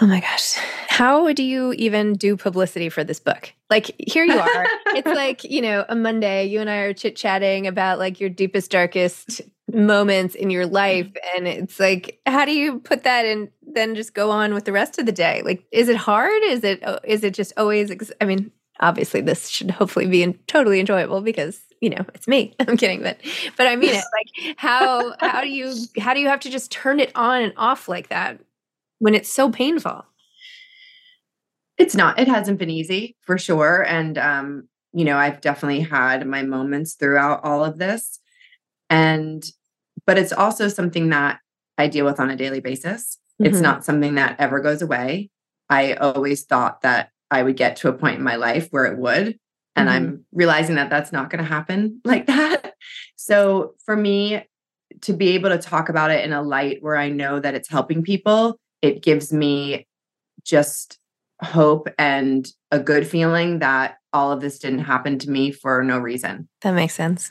Oh 0.00 0.06
my 0.06 0.20
gosh. 0.20 0.54
How 0.86 1.32
do 1.32 1.42
you 1.42 1.72
even 1.72 2.12
do 2.12 2.36
publicity 2.36 2.88
for 2.88 3.02
this 3.02 3.18
book? 3.18 3.52
Like, 3.68 3.96
here 3.98 4.24
you 4.24 4.38
are. 4.38 4.66
it's 4.94 5.08
like, 5.08 5.42
you 5.42 5.60
know, 5.60 5.84
a 5.88 5.96
Monday, 5.96 6.44
you 6.46 6.60
and 6.60 6.70
I 6.70 6.76
are 6.76 6.92
chit 6.92 7.16
chatting 7.16 7.66
about 7.66 7.98
like 7.98 8.20
your 8.20 8.30
deepest, 8.30 8.70
darkest 8.70 9.40
moments 9.72 10.34
in 10.34 10.50
your 10.50 10.66
life. 10.66 11.10
And 11.36 11.46
it's 11.46 11.78
like, 11.78 12.20
how 12.26 12.44
do 12.44 12.52
you 12.52 12.80
put 12.80 13.04
that 13.04 13.26
in, 13.26 13.50
then 13.62 13.94
just 13.94 14.14
go 14.14 14.30
on 14.30 14.54
with 14.54 14.64
the 14.64 14.72
rest 14.72 14.98
of 14.98 15.06
the 15.06 15.12
day? 15.12 15.42
Like, 15.44 15.64
is 15.72 15.88
it 15.88 15.96
hard? 15.96 16.42
Is 16.44 16.64
it, 16.64 16.82
uh, 16.82 17.00
it 17.04 17.34
just 17.34 17.52
always, 17.56 17.90
ex- 17.90 18.12
I 18.20 18.24
mean, 18.24 18.50
obviously 18.80 19.20
this 19.20 19.48
should 19.48 19.70
hopefully 19.70 20.06
be 20.06 20.22
in, 20.22 20.34
totally 20.46 20.78
enjoyable 20.78 21.20
because 21.20 21.60
you 21.80 21.90
know 21.90 22.04
it's 22.14 22.26
me 22.26 22.54
i'm 22.60 22.76
kidding 22.76 23.02
but 23.02 23.18
but 23.56 23.66
i 23.66 23.74
mean 23.74 23.90
it 23.90 23.96
like 24.46 24.56
how 24.56 25.14
how 25.20 25.40
do 25.40 25.48
you 25.48 25.74
how 25.98 26.14
do 26.14 26.20
you 26.20 26.28
have 26.28 26.38
to 26.40 26.50
just 26.50 26.70
turn 26.70 26.98
it 26.98 27.10
on 27.16 27.42
and 27.42 27.52
off 27.56 27.88
like 27.88 28.08
that 28.08 28.38
when 28.98 29.14
it's 29.14 29.32
so 29.32 29.50
painful? 29.50 30.04
It's 31.76 31.94
not. 31.94 32.18
It 32.18 32.28
hasn't 32.28 32.58
been 32.58 32.70
easy 32.70 33.16
for 33.20 33.38
sure. 33.38 33.84
And, 33.86 34.18
um, 34.18 34.68
you 34.92 35.04
know, 35.04 35.16
I've 35.16 35.40
definitely 35.40 35.80
had 35.80 36.26
my 36.26 36.42
moments 36.42 36.94
throughout 36.94 37.44
all 37.44 37.64
of 37.64 37.78
this. 37.78 38.18
And, 38.90 39.44
but 40.08 40.16
it's 40.16 40.32
also 40.32 40.68
something 40.68 41.10
that 41.10 41.40
I 41.76 41.86
deal 41.86 42.06
with 42.06 42.18
on 42.18 42.30
a 42.30 42.36
daily 42.36 42.60
basis. 42.60 43.18
Mm-hmm. 43.34 43.52
It's 43.52 43.60
not 43.60 43.84
something 43.84 44.14
that 44.14 44.40
ever 44.40 44.60
goes 44.60 44.80
away. 44.80 45.28
I 45.68 45.92
always 45.92 46.44
thought 46.44 46.80
that 46.80 47.10
I 47.30 47.42
would 47.42 47.58
get 47.58 47.76
to 47.76 47.88
a 47.88 47.92
point 47.92 48.16
in 48.16 48.24
my 48.24 48.36
life 48.36 48.68
where 48.70 48.86
it 48.86 48.96
would. 48.96 49.38
And 49.76 49.88
mm-hmm. 49.88 49.96
I'm 49.96 50.24
realizing 50.32 50.76
that 50.76 50.88
that's 50.88 51.12
not 51.12 51.28
going 51.28 51.44
to 51.44 51.48
happen 51.48 52.00
like 52.06 52.26
that. 52.26 52.72
So 53.16 53.74
for 53.84 53.94
me, 53.94 54.42
to 55.02 55.12
be 55.12 55.34
able 55.34 55.50
to 55.50 55.58
talk 55.58 55.90
about 55.90 56.10
it 56.10 56.24
in 56.24 56.32
a 56.32 56.42
light 56.42 56.78
where 56.80 56.96
I 56.96 57.10
know 57.10 57.38
that 57.38 57.54
it's 57.54 57.68
helping 57.68 58.02
people 58.02 58.58
it 58.82 59.02
gives 59.02 59.32
me 59.32 59.86
just 60.42 60.98
hope 61.42 61.88
and 61.98 62.48
a 62.70 62.78
good 62.78 63.06
feeling 63.06 63.58
that 63.58 63.96
all 64.12 64.32
of 64.32 64.40
this 64.40 64.58
didn't 64.58 64.80
happen 64.80 65.18
to 65.18 65.30
me 65.30 65.50
for 65.50 65.82
no 65.84 65.98
reason. 65.98 66.48
That 66.62 66.72
makes 66.72 66.94
sense. 66.94 67.30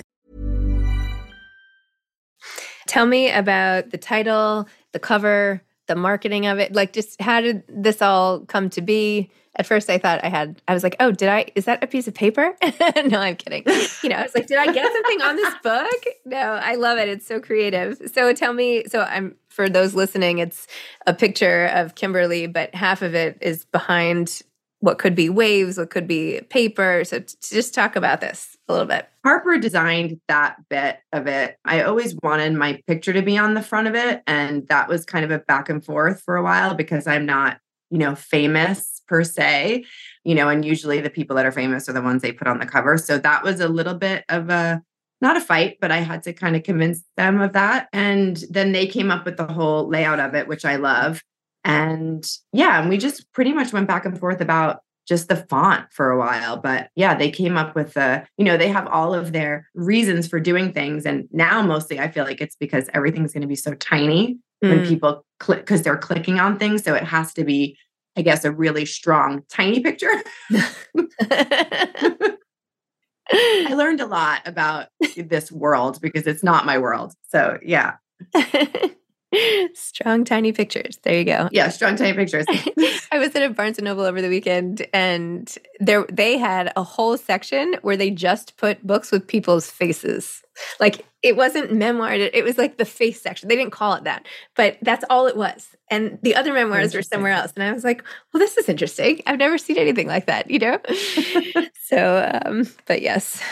Tell 2.91 3.05
me 3.05 3.31
about 3.31 3.91
the 3.91 3.97
title, 3.97 4.67
the 4.91 4.99
cover, 4.99 5.61
the 5.87 5.95
marketing 5.95 6.45
of 6.45 6.59
it. 6.59 6.75
Like, 6.75 6.91
just 6.91 7.21
how 7.21 7.39
did 7.39 7.63
this 7.69 8.01
all 8.01 8.41
come 8.41 8.69
to 8.71 8.81
be? 8.81 9.31
At 9.55 9.65
first, 9.65 9.89
I 9.89 9.97
thought 9.97 10.19
I 10.25 10.27
had, 10.27 10.61
I 10.67 10.73
was 10.73 10.83
like, 10.83 10.97
oh, 10.99 11.13
did 11.13 11.29
I, 11.29 11.45
is 11.55 11.63
that 11.63 11.81
a 11.81 11.87
piece 11.87 12.09
of 12.09 12.13
paper? 12.13 12.53
no, 13.05 13.19
I'm 13.19 13.37
kidding. 13.37 13.63
You 14.03 14.09
know, 14.09 14.17
I 14.17 14.23
was 14.23 14.35
like, 14.35 14.47
did 14.47 14.57
I 14.57 14.73
get 14.73 14.91
something 14.91 15.21
on 15.21 15.37
this 15.37 15.53
book? 15.63 16.03
No, 16.25 16.37
I 16.37 16.75
love 16.75 16.97
it. 16.97 17.07
It's 17.07 17.25
so 17.25 17.39
creative. 17.39 17.97
So 18.13 18.33
tell 18.33 18.51
me, 18.51 18.83
so 18.87 19.03
I'm, 19.03 19.37
for 19.47 19.69
those 19.69 19.95
listening, 19.95 20.39
it's 20.39 20.67
a 21.07 21.13
picture 21.13 21.67
of 21.67 21.95
Kimberly, 21.95 22.45
but 22.45 22.75
half 22.75 23.01
of 23.01 23.15
it 23.15 23.37
is 23.39 23.63
behind 23.63 24.41
what 24.81 24.97
could 24.97 25.15
be 25.15 25.29
waves, 25.29 25.77
what 25.77 25.91
could 25.91 26.07
be 26.07 26.41
paper. 26.49 27.05
So 27.05 27.19
t- 27.19 27.35
just 27.41 27.73
talk 27.73 27.95
about 27.95 28.19
this 28.19 28.57
a 28.71 28.73
little 28.73 28.87
bit. 28.87 29.07
Harper 29.23 29.57
designed 29.57 30.19
that 30.27 30.57
bit 30.69 30.99
of 31.13 31.27
it. 31.27 31.57
I 31.65 31.83
always 31.83 32.15
wanted 32.23 32.53
my 32.53 32.81
picture 32.87 33.13
to 33.13 33.21
be 33.21 33.37
on 33.37 33.53
the 33.53 33.61
front 33.61 33.87
of 33.87 33.95
it. 33.95 34.23
And 34.25 34.67
that 34.69 34.87
was 34.87 35.05
kind 35.05 35.25
of 35.25 35.31
a 35.31 35.39
back 35.39 35.69
and 35.69 35.83
forth 35.83 36.21
for 36.21 36.35
a 36.35 36.43
while 36.43 36.73
because 36.73 37.05
I'm 37.05 37.25
not, 37.25 37.59
you 37.89 37.97
know, 37.97 38.15
famous 38.15 39.01
per 39.07 39.23
se, 39.23 39.83
you 40.23 40.33
know, 40.33 40.49
and 40.49 40.63
usually 40.63 41.01
the 41.01 41.09
people 41.09 41.35
that 41.35 41.45
are 41.45 41.51
famous 41.51 41.89
are 41.89 41.93
the 41.93 42.01
ones 42.01 42.21
they 42.21 42.31
put 42.31 42.47
on 42.47 42.59
the 42.59 42.65
cover. 42.65 42.97
So 42.97 43.17
that 43.17 43.43
was 43.43 43.59
a 43.59 43.67
little 43.67 43.95
bit 43.95 44.23
of 44.29 44.49
a, 44.49 44.81
not 45.19 45.37
a 45.37 45.41
fight, 45.41 45.77
but 45.81 45.91
I 45.91 45.97
had 45.97 46.23
to 46.23 46.33
kind 46.33 46.55
of 46.55 46.63
convince 46.63 47.03
them 47.17 47.41
of 47.41 47.53
that. 47.53 47.89
And 47.93 48.43
then 48.49 48.71
they 48.71 48.87
came 48.87 49.11
up 49.11 49.25
with 49.25 49.37
the 49.37 49.45
whole 49.45 49.87
layout 49.87 50.19
of 50.19 50.33
it, 50.33 50.47
which 50.47 50.65
I 50.65 50.77
love. 50.77 51.21
And 51.63 52.25
yeah, 52.53 52.79
and 52.79 52.89
we 52.89 52.97
just 52.97 53.31
pretty 53.33 53.53
much 53.53 53.71
went 53.71 53.87
back 53.87 54.05
and 54.05 54.17
forth 54.17 54.41
about 54.41 54.79
just 55.07 55.27
the 55.27 55.35
font 55.35 55.85
for 55.91 56.09
a 56.09 56.17
while. 56.17 56.57
But 56.57 56.89
yeah, 56.95 57.15
they 57.15 57.29
came 57.31 57.57
up 57.57 57.75
with 57.75 57.93
the, 57.93 58.25
you 58.37 58.45
know, 58.45 58.57
they 58.57 58.69
have 58.69 58.87
all 58.87 59.13
of 59.13 59.31
their 59.31 59.67
reasons 59.73 60.27
for 60.27 60.39
doing 60.39 60.71
things. 60.71 61.05
And 61.05 61.27
now 61.31 61.61
mostly 61.61 61.99
I 61.99 62.09
feel 62.09 62.23
like 62.23 62.41
it's 62.41 62.55
because 62.55 62.89
everything's 62.93 63.33
going 63.33 63.41
to 63.41 63.47
be 63.47 63.55
so 63.55 63.73
tiny 63.75 64.37
mm. 64.63 64.69
when 64.69 64.87
people 64.87 65.25
click 65.39 65.59
because 65.59 65.81
they're 65.81 65.97
clicking 65.97 66.39
on 66.39 66.57
things. 66.57 66.83
So 66.83 66.93
it 66.93 67.03
has 67.03 67.33
to 67.33 67.43
be, 67.43 67.77
I 68.15 68.21
guess, 68.21 68.45
a 68.45 68.51
really 68.51 68.85
strong, 68.85 69.41
tiny 69.49 69.79
picture. 69.79 70.11
I 73.33 73.73
learned 73.73 74.01
a 74.01 74.05
lot 74.05 74.41
about 74.45 74.87
this 75.15 75.51
world 75.51 75.99
because 76.01 76.27
it's 76.27 76.43
not 76.43 76.65
my 76.65 76.77
world. 76.77 77.13
So 77.29 77.57
yeah. 77.63 77.95
strong 79.73 80.25
tiny 80.25 80.51
pictures. 80.51 80.99
There 81.03 81.17
you 81.17 81.25
go. 81.25 81.49
Yeah 81.51 81.69
strong 81.69 81.95
tiny 81.95 82.13
pictures. 82.13 82.45
I 83.11 83.19
was 83.19 83.35
at 83.35 83.43
a 83.43 83.49
barnes 83.49 83.77
and 83.77 83.85
noble 83.85 84.03
over 84.03 84.21
the 84.21 84.29
weekend 84.29 84.85
and 84.93 85.53
there 85.79 86.05
they 86.11 86.37
had 86.37 86.71
a 86.75 86.83
whole 86.83 87.17
section 87.17 87.75
where 87.81 87.97
they 87.97 88.09
just 88.09 88.57
put 88.57 88.85
books 88.85 89.11
with 89.11 89.27
people's 89.27 89.69
faces 89.69 90.43
like 90.79 91.05
it 91.23 91.35
wasn't 91.35 91.71
memoir 91.71 92.13
it 92.13 92.43
was 92.43 92.57
like 92.57 92.77
the 92.77 92.85
face 92.85 93.21
section. 93.21 93.49
They 93.49 93.55
didn't 93.55 93.71
call 93.71 93.93
it 93.93 94.03
that 94.05 94.27
but 94.55 94.77
that's 94.81 95.05
all 95.09 95.27
it 95.27 95.37
was. 95.37 95.75
And 95.89 96.19
the 96.21 96.35
other 96.35 96.53
memoirs 96.53 96.95
were 96.95 97.01
somewhere 97.01 97.33
else 97.33 97.51
and 97.55 97.63
i 97.63 97.71
was 97.71 97.83
like 97.83 98.03
well 98.33 98.39
this 98.39 98.57
is 98.57 98.69
interesting. 98.69 99.21
I've 99.25 99.39
never 99.39 99.57
seen 99.57 99.77
anything 99.77 100.07
like 100.07 100.27
that 100.27 100.49
you 100.49 100.59
know? 100.59 100.79
So 101.91 102.41
um 102.45 102.69
but 102.85 103.01
yes 103.01 103.43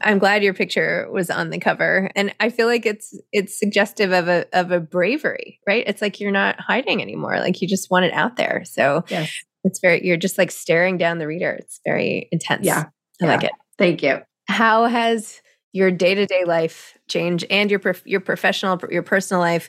i'm 0.00 0.18
glad 0.18 0.42
your 0.42 0.54
picture 0.54 1.06
was 1.12 1.28
on 1.28 1.50
the 1.50 1.58
cover 1.58 2.10
and 2.16 2.34
i 2.40 2.48
feel 2.48 2.66
like 2.66 2.86
it's 2.86 3.14
it's 3.32 3.58
suggestive 3.58 4.12
of 4.12 4.28
a 4.28 4.46
of 4.58 4.70
a 4.70 4.80
bravery 4.80 5.60
right? 5.66 5.84
It's 5.86 6.02
like 6.02 6.20
you're 6.20 6.30
not 6.30 6.58
hiding 6.60 7.02
anymore 7.02 7.38
like 7.38 7.60
you 7.60 7.68
just 7.68 7.90
want 7.90 8.04
it 8.04 8.12
out 8.12 8.36
there. 8.36 8.62
So 8.64 9.04
yes. 9.08 9.32
it's 9.64 9.80
very 9.80 10.04
you're 10.04 10.16
just 10.16 10.38
like 10.38 10.50
staring 10.50 10.98
down 10.98 11.18
the 11.18 11.26
reader. 11.26 11.52
It's 11.52 11.80
very 11.84 12.28
intense. 12.32 12.66
Yeah. 12.66 12.84
I 13.20 13.24
yeah. 13.24 13.26
like 13.26 13.44
it. 13.44 13.52
Thank 13.78 14.02
you. 14.02 14.20
How 14.48 14.86
has 14.86 15.40
your 15.72 15.90
day-to-day 15.90 16.44
life 16.44 16.96
change 17.08 17.44
and 17.50 17.70
your 17.70 17.80
your 18.04 18.20
professional 18.20 18.80
your 18.90 19.02
personal 19.02 19.40
life 19.40 19.68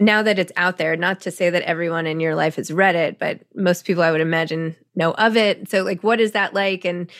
now 0.00 0.22
that 0.22 0.38
it's 0.38 0.52
out 0.56 0.78
there 0.78 0.96
not 0.96 1.20
to 1.20 1.30
say 1.30 1.50
that 1.50 1.62
everyone 1.62 2.06
in 2.06 2.20
your 2.20 2.34
life 2.34 2.56
has 2.56 2.72
read 2.72 2.94
it 2.94 3.18
but 3.18 3.40
most 3.54 3.84
people 3.84 4.02
i 4.02 4.10
would 4.10 4.20
imagine 4.20 4.74
know 4.94 5.12
of 5.12 5.36
it. 5.36 5.68
So 5.70 5.82
like 5.82 6.02
what 6.02 6.20
is 6.20 6.32
that 6.32 6.54
like? 6.54 6.84
And 6.84 7.10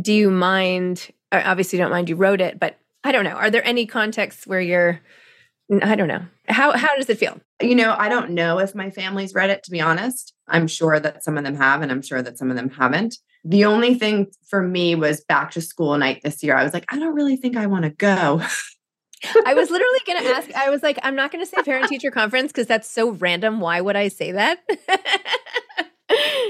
do 0.00 0.12
you 0.12 0.30
mind 0.30 1.10
obviously 1.30 1.78
you 1.78 1.84
don't 1.84 1.90
mind 1.90 2.08
you 2.08 2.16
wrote 2.16 2.40
it 2.40 2.58
but 2.58 2.78
i 3.04 3.12
don't 3.12 3.24
know. 3.24 3.30
Are 3.30 3.50
there 3.50 3.66
any 3.66 3.86
contexts 3.86 4.46
where 4.46 4.60
you're 4.60 5.00
i 5.82 5.94
don't 5.94 6.08
know. 6.08 6.22
How 6.48 6.76
how 6.76 6.94
does 6.96 7.08
it 7.08 7.18
feel? 7.18 7.40
You 7.60 7.74
know 7.74 7.94
i 7.98 8.08
don't 8.08 8.30
know 8.30 8.58
if 8.58 8.74
my 8.74 8.90
family's 8.90 9.34
read 9.34 9.50
it 9.50 9.62
to 9.64 9.70
be 9.70 9.80
honest. 9.80 10.34
I'm 10.48 10.66
sure 10.66 11.00
that 11.00 11.24
some 11.24 11.38
of 11.38 11.44
them 11.44 11.56
have 11.56 11.82
and 11.82 11.90
i'm 11.90 12.02
sure 12.02 12.22
that 12.22 12.38
some 12.38 12.50
of 12.50 12.56
them 12.56 12.70
haven't 12.70 13.16
the 13.44 13.64
only 13.64 13.94
thing 13.94 14.28
for 14.48 14.62
me 14.62 14.94
was 14.94 15.22
back 15.24 15.50
to 15.50 15.60
school 15.60 15.96
night 15.96 16.20
this 16.22 16.42
year 16.42 16.56
i 16.56 16.62
was 16.62 16.72
like 16.72 16.84
i 16.92 16.98
don't 16.98 17.14
really 17.14 17.36
think 17.36 17.56
i 17.56 17.66
want 17.66 17.84
to 17.84 17.90
go 17.90 18.40
I 19.46 19.54
was 19.54 19.70
literally 19.70 20.00
going 20.06 20.22
to 20.22 20.28
ask. 20.30 20.52
I 20.54 20.70
was 20.70 20.82
like, 20.82 20.98
I'm 21.02 21.14
not 21.14 21.30
going 21.30 21.44
to 21.44 21.50
say 21.50 21.62
parent 21.62 21.88
teacher 21.88 22.10
conference 22.10 22.52
because 22.52 22.66
that's 22.66 22.90
so 22.90 23.10
random. 23.10 23.60
Why 23.60 23.80
would 23.80 23.96
I 23.96 24.08
say 24.08 24.32
that? 24.32 24.58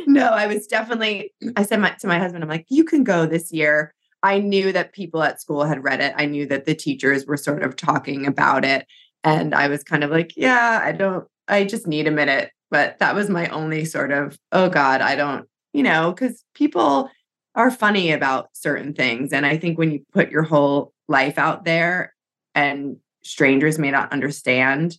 no, 0.06 0.30
I 0.30 0.46
was 0.46 0.66
definitely, 0.66 1.32
I 1.56 1.62
said 1.64 1.80
my, 1.80 1.90
to 1.90 2.06
my 2.06 2.18
husband, 2.18 2.42
I'm 2.42 2.50
like, 2.50 2.66
you 2.68 2.84
can 2.84 3.04
go 3.04 3.26
this 3.26 3.52
year. 3.52 3.94
I 4.22 4.38
knew 4.38 4.72
that 4.72 4.92
people 4.92 5.22
at 5.22 5.40
school 5.40 5.64
had 5.64 5.82
read 5.82 6.00
it. 6.00 6.14
I 6.16 6.26
knew 6.26 6.46
that 6.46 6.64
the 6.64 6.74
teachers 6.74 7.26
were 7.26 7.36
sort 7.36 7.62
of 7.62 7.76
talking 7.76 8.26
about 8.26 8.64
it. 8.64 8.86
And 9.24 9.54
I 9.54 9.68
was 9.68 9.84
kind 9.84 10.04
of 10.04 10.10
like, 10.10 10.32
yeah, 10.36 10.80
I 10.82 10.92
don't, 10.92 11.26
I 11.48 11.64
just 11.64 11.86
need 11.86 12.06
a 12.06 12.12
minute. 12.12 12.50
But 12.70 12.98
that 13.00 13.14
was 13.14 13.28
my 13.28 13.48
only 13.48 13.84
sort 13.84 14.12
of, 14.12 14.38
oh 14.50 14.68
God, 14.70 15.00
I 15.00 15.14
don't, 15.14 15.46
you 15.72 15.82
know, 15.82 16.12
because 16.12 16.44
people 16.54 17.10
are 17.54 17.70
funny 17.70 18.12
about 18.12 18.48
certain 18.54 18.94
things. 18.94 19.32
And 19.32 19.44
I 19.44 19.58
think 19.58 19.78
when 19.78 19.90
you 19.90 20.04
put 20.12 20.30
your 20.30 20.42
whole 20.42 20.92
life 21.08 21.38
out 21.38 21.64
there 21.64 22.14
and 22.54 22.96
strangers 23.22 23.78
may 23.78 23.90
not 23.90 24.12
understand, 24.12 24.98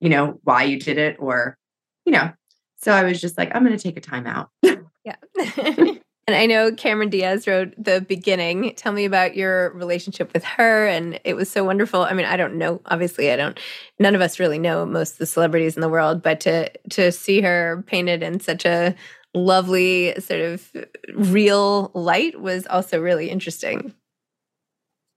you 0.00 0.08
know, 0.08 0.38
why 0.44 0.64
you 0.64 0.78
did 0.78 0.98
it 0.98 1.16
or, 1.18 1.56
you 2.04 2.12
know, 2.12 2.32
so 2.76 2.92
I 2.92 3.04
was 3.04 3.20
just 3.20 3.38
like, 3.38 3.54
I'm 3.54 3.64
going 3.64 3.76
to 3.76 3.82
take 3.82 3.96
a 3.96 4.00
time 4.00 4.26
out. 4.26 4.50
yeah. 4.62 5.16
and 5.56 6.00
I 6.28 6.44
know 6.44 6.70
Cameron 6.72 7.08
Diaz 7.08 7.46
wrote 7.46 7.72
the 7.78 8.02
beginning. 8.02 8.74
Tell 8.76 8.92
me 8.92 9.06
about 9.06 9.34
your 9.34 9.72
relationship 9.72 10.32
with 10.34 10.44
her. 10.44 10.86
And 10.86 11.18
it 11.24 11.34
was 11.34 11.50
so 11.50 11.64
wonderful. 11.64 12.02
I 12.02 12.12
mean, 12.12 12.26
I 12.26 12.36
don't 12.36 12.56
know, 12.56 12.82
obviously, 12.86 13.32
I 13.32 13.36
don't, 13.36 13.58
none 13.98 14.14
of 14.14 14.20
us 14.20 14.38
really 14.38 14.58
know 14.58 14.84
most 14.84 15.12
of 15.12 15.18
the 15.18 15.26
celebrities 15.26 15.76
in 15.76 15.80
the 15.80 15.88
world, 15.88 16.22
but 16.22 16.40
to, 16.40 16.70
to 16.90 17.10
see 17.10 17.40
her 17.40 17.82
painted 17.86 18.22
in 18.22 18.40
such 18.40 18.66
a 18.66 18.94
lovely 19.36 20.14
sort 20.18 20.40
of 20.40 20.72
real 21.14 21.90
light 21.94 22.40
was 22.40 22.66
also 22.66 23.00
really 23.00 23.30
interesting. 23.30 23.94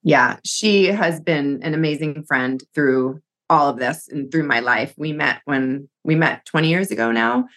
Yeah, 0.04 0.38
she 0.46 0.86
has 0.86 1.20
been 1.20 1.62
an 1.64 1.74
amazing 1.74 2.24
friend 2.24 2.64
through 2.74 3.22
all 3.50 3.70
of 3.70 3.80
this 3.80 4.08
and 4.08 4.32
through 4.32 4.44
my 4.44 4.60
life. 4.60 4.94
We 4.98 5.12
met 5.12 5.42
when 5.46 5.90
we 6.04 6.16
met 6.16 6.46
20 6.46 6.70
years 6.70 6.92
ago 6.92 7.12
now. 7.12 7.48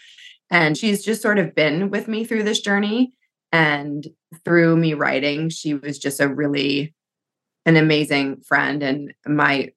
And 0.50 0.76
she's 0.76 1.04
just 1.04 1.22
sort 1.22 1.38
of 1.38 1.54
been 1.54 1.90
with 1.90 2.08
me 2.08 2.24
through 2.24 2.42
this 2.42 2.60
journey. 2.60 3.12
And 3.52 4.06
through 4.44 4.76
me 4.76 4.94
writing, 4.94 5.50
she 5.50 5.74
was 5.74 5.98
just 5.98 6.20
a 6.20 6.28
really 6.28 6.94
an 7.64 7.76
amazing 7.76 8.40
friend. 8.40 8.82
And 8.82 9.14
my 9.26 9.70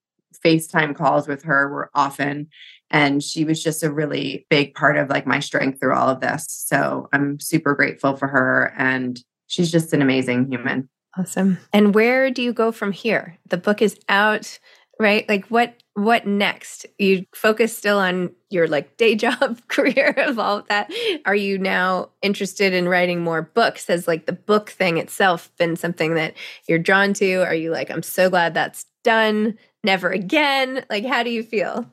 FaceTime 0.44 0.96
calls 0.96 1.28
with 1.28 1.44
her 1.44 1.70
were 1.70 1.90
often. 1.94 2.48
And 2.92 3.24
she 3.24 3.44
was 3.44 3.64
just 3.64 3.84
a 3.84 3.92
really 3.92 4.46
big 4.50 4.74
part 4.74 4.98
of 4.98 5.10
like 5.10 5.26
my 5.26 5.40
strength 5.40 5.80
through 5.80 5.96
all 5.96 6.08
of 6.08 6.22
this. 6.22 6.46
So 6.48 7.10
I'm 7.14 7.40
super 7.40 7.76
grateful 7.76 8.16
for 8.16 8.28
her. 8.28 8.74
And 8.78 9.20
she's 9.48 9.72
just 9.72 9.94
an 9.94 10.02
amazing 10.02 10.50
human. 10.50 10.90
Awesome. 11.18 11.58
And 11.72 11.96
where 11.96 12.30
do 12.30 12.42
you 12.42 12.54
go 12.54 12.72
from 12.72 12.92
here? 12.92 13.38
The 13.50 13.58
book 13.58 13.82
is 13.82 13.98
out, 14.10 14.60
right? 15.00 15.28
Like 15.30 15.48
what 15.48 15.76
what 15.94 16.28
next? 16.28 16.86
You 17.00 17.26
focus 17.34 17.76
still 17.76 17.98
on 17.98 18.32
your 18.50 18.68
like 18.68 18.98
day 18.98 19.16
job 19.26 19.60
career 19.70 20.14
of 20.18 20.38
all 20.38 20.58
of 20.58 20.68
that. 20.68 20.92
Are 21.26 21.36
you 21.36 21.58
now 21.58 22.10
interested 22.22 22.74
in 22.74 22.90
writing 22.90 23.24
more 23.24 23.42
books? 23.42 23.88
Has 23.88 24.08
like 24.08 24.26
the 24.26 24.34
book 24.34 24.70
thing 24.70 24.98
itself 24.98 25.50
been 25.58 25.76
something 25.76 26.16
that 26.16 26.34
you're 26.68 26.80
drawn 26.80 27.14
to? 27.16 27.36
Are 27.44 27.56
you 27.56 27.72
like, 27.72 27.90
I'm 27.90 28.04
so 28.04 28.30
glad 28.30 28.54
that's 28.54 28.86
done, 29.04 29.58
never 29.86 30.10
again? 30.10 30.86
Like, 30.90 31.06
how 31.06 31.24
do 31.24 31.30
you 31.30 31.44
feel? 31.44 31.86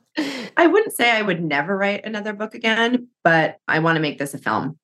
I 0.56 0.66
wouldn't 0.66 0.94
say 0.94 1.10
I 1.10 1.22
would 1.22 1.42
never 1.42 1.76
write 1.76 2.04
another 2.04 2.32
book 2.32 2.54
again, 2.54 3.08
but 3.24 3.58
I 3.68 3.78
want 3.78 3.96
to 3.96 4.00
make 4.00 4.18
this 4.18 4.34
a 4.34 4.38
film. 4.38 4.78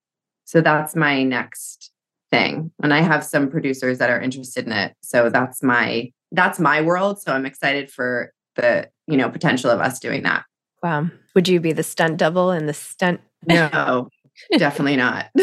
So 0.44 0.61
that's 0.61 0.94
my 0.94 1.23
next 1.23 1.90
thing. 2.31 2.71
And 2.83 2.94
I 2.94 3.01
have 3.01 3.25
some 3.25 3.51
producers 3.51 3.99
that 3.99 4.11
are 4.11 4.21
interested 4.21 4.66
in 4.66 4.73
it. 4.73 4.94
So 5.03 5.31
that's 5.31 5.62
my 5.62 6.12
that's 6.33 6.59
my 6.59 6.81
world. 6.81 7.21
So 7.21 7.33
I'm 7.33 7.47
excited 7.47 7.90
for 7.90 8.33
the, 8.57 8.88
you 9.07 9.16
know, 9.16 9.31
potential 9.31 9.71
of 9.71 9.81
us 9.81 9.99
doing 9.99 10.23
that. 10.25 10.44
Wow. 10.83 11.09
Would 11.35 11.49
you 11.49 11.61
be 11.61 11.73
the 11.73 11.83
stunt 11.83 12.18
double 12.18 12.51
and 12.51 12.68
the 12.68 12.75
stunt? 12.75 13.21
No, 13.47 14.09
definitely 14.57 14.97
not. 14.97 15.27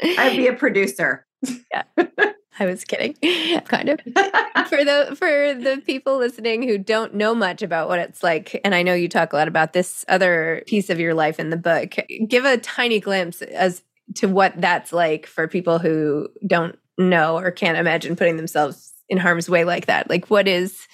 I'd 0.00 0.36
be 0.36 0.46
a 0.46 0.54
producer. 0.54 1.26
Yeah. 1.72 1.82
I 2.58 2.66
was 2.66 2.84
kidding, 2.84 3.14
kind 3.66 3.88
of. 3.88 4.00
for 4.68 4.84
the 4.84 5.16
for 5.18 5.54
the 5.54 5.82
people 5.84 6.18
listening 6.18 6.62
who 6.62 6.78
don't 6.78 7.14
know 7.14 7.34
much 7.34 7.62
about 7.62 7.88
what 7.88 7.98
it's 7.98 8.22
like, 8.22 8.60
and 8.64 8.74
I 8.74 8.82
know 8.82 8.94
you 8.94 9.08
talk 9.08 9.32
a 9.32 9.36
lot 9.36 9.48
about 9.48 9.72
this 9.72 10.04
other 10.08 10.62
piece 10.66 10.90
of 10.90 11.00
your 11.00 11.14
life 11.14 11.38
in 11.38 11.50
the 11.50 11.56
book. 11.56 11.94
Give 12.26 12.44
a 12.44 12.58
tiny 12.58 13.00
glimpse 13.00 13.42
as 13.42 13.82
to 14.16 14.26
what 14.26 14.60
that's 14.60 14.92
like 14.92 15.26
for 15.26 15.46
people 15.46 15.78
who 15.78 16.28
don't 16.46 16.78
know 16.96 17.38
or 17.38 17.50
can't 17.50 17.78
imagine 17.78 18.16
putting 18.16 18.36
themselves 18.36 18.92
in 19.08 19.18
harm's 19.18 19.48
way 19.48 19.64
like 19.64 19.86
that. 19.86 20.08
Like, 20.10 20.28
what 20.30 20.48
is 20.48 20.86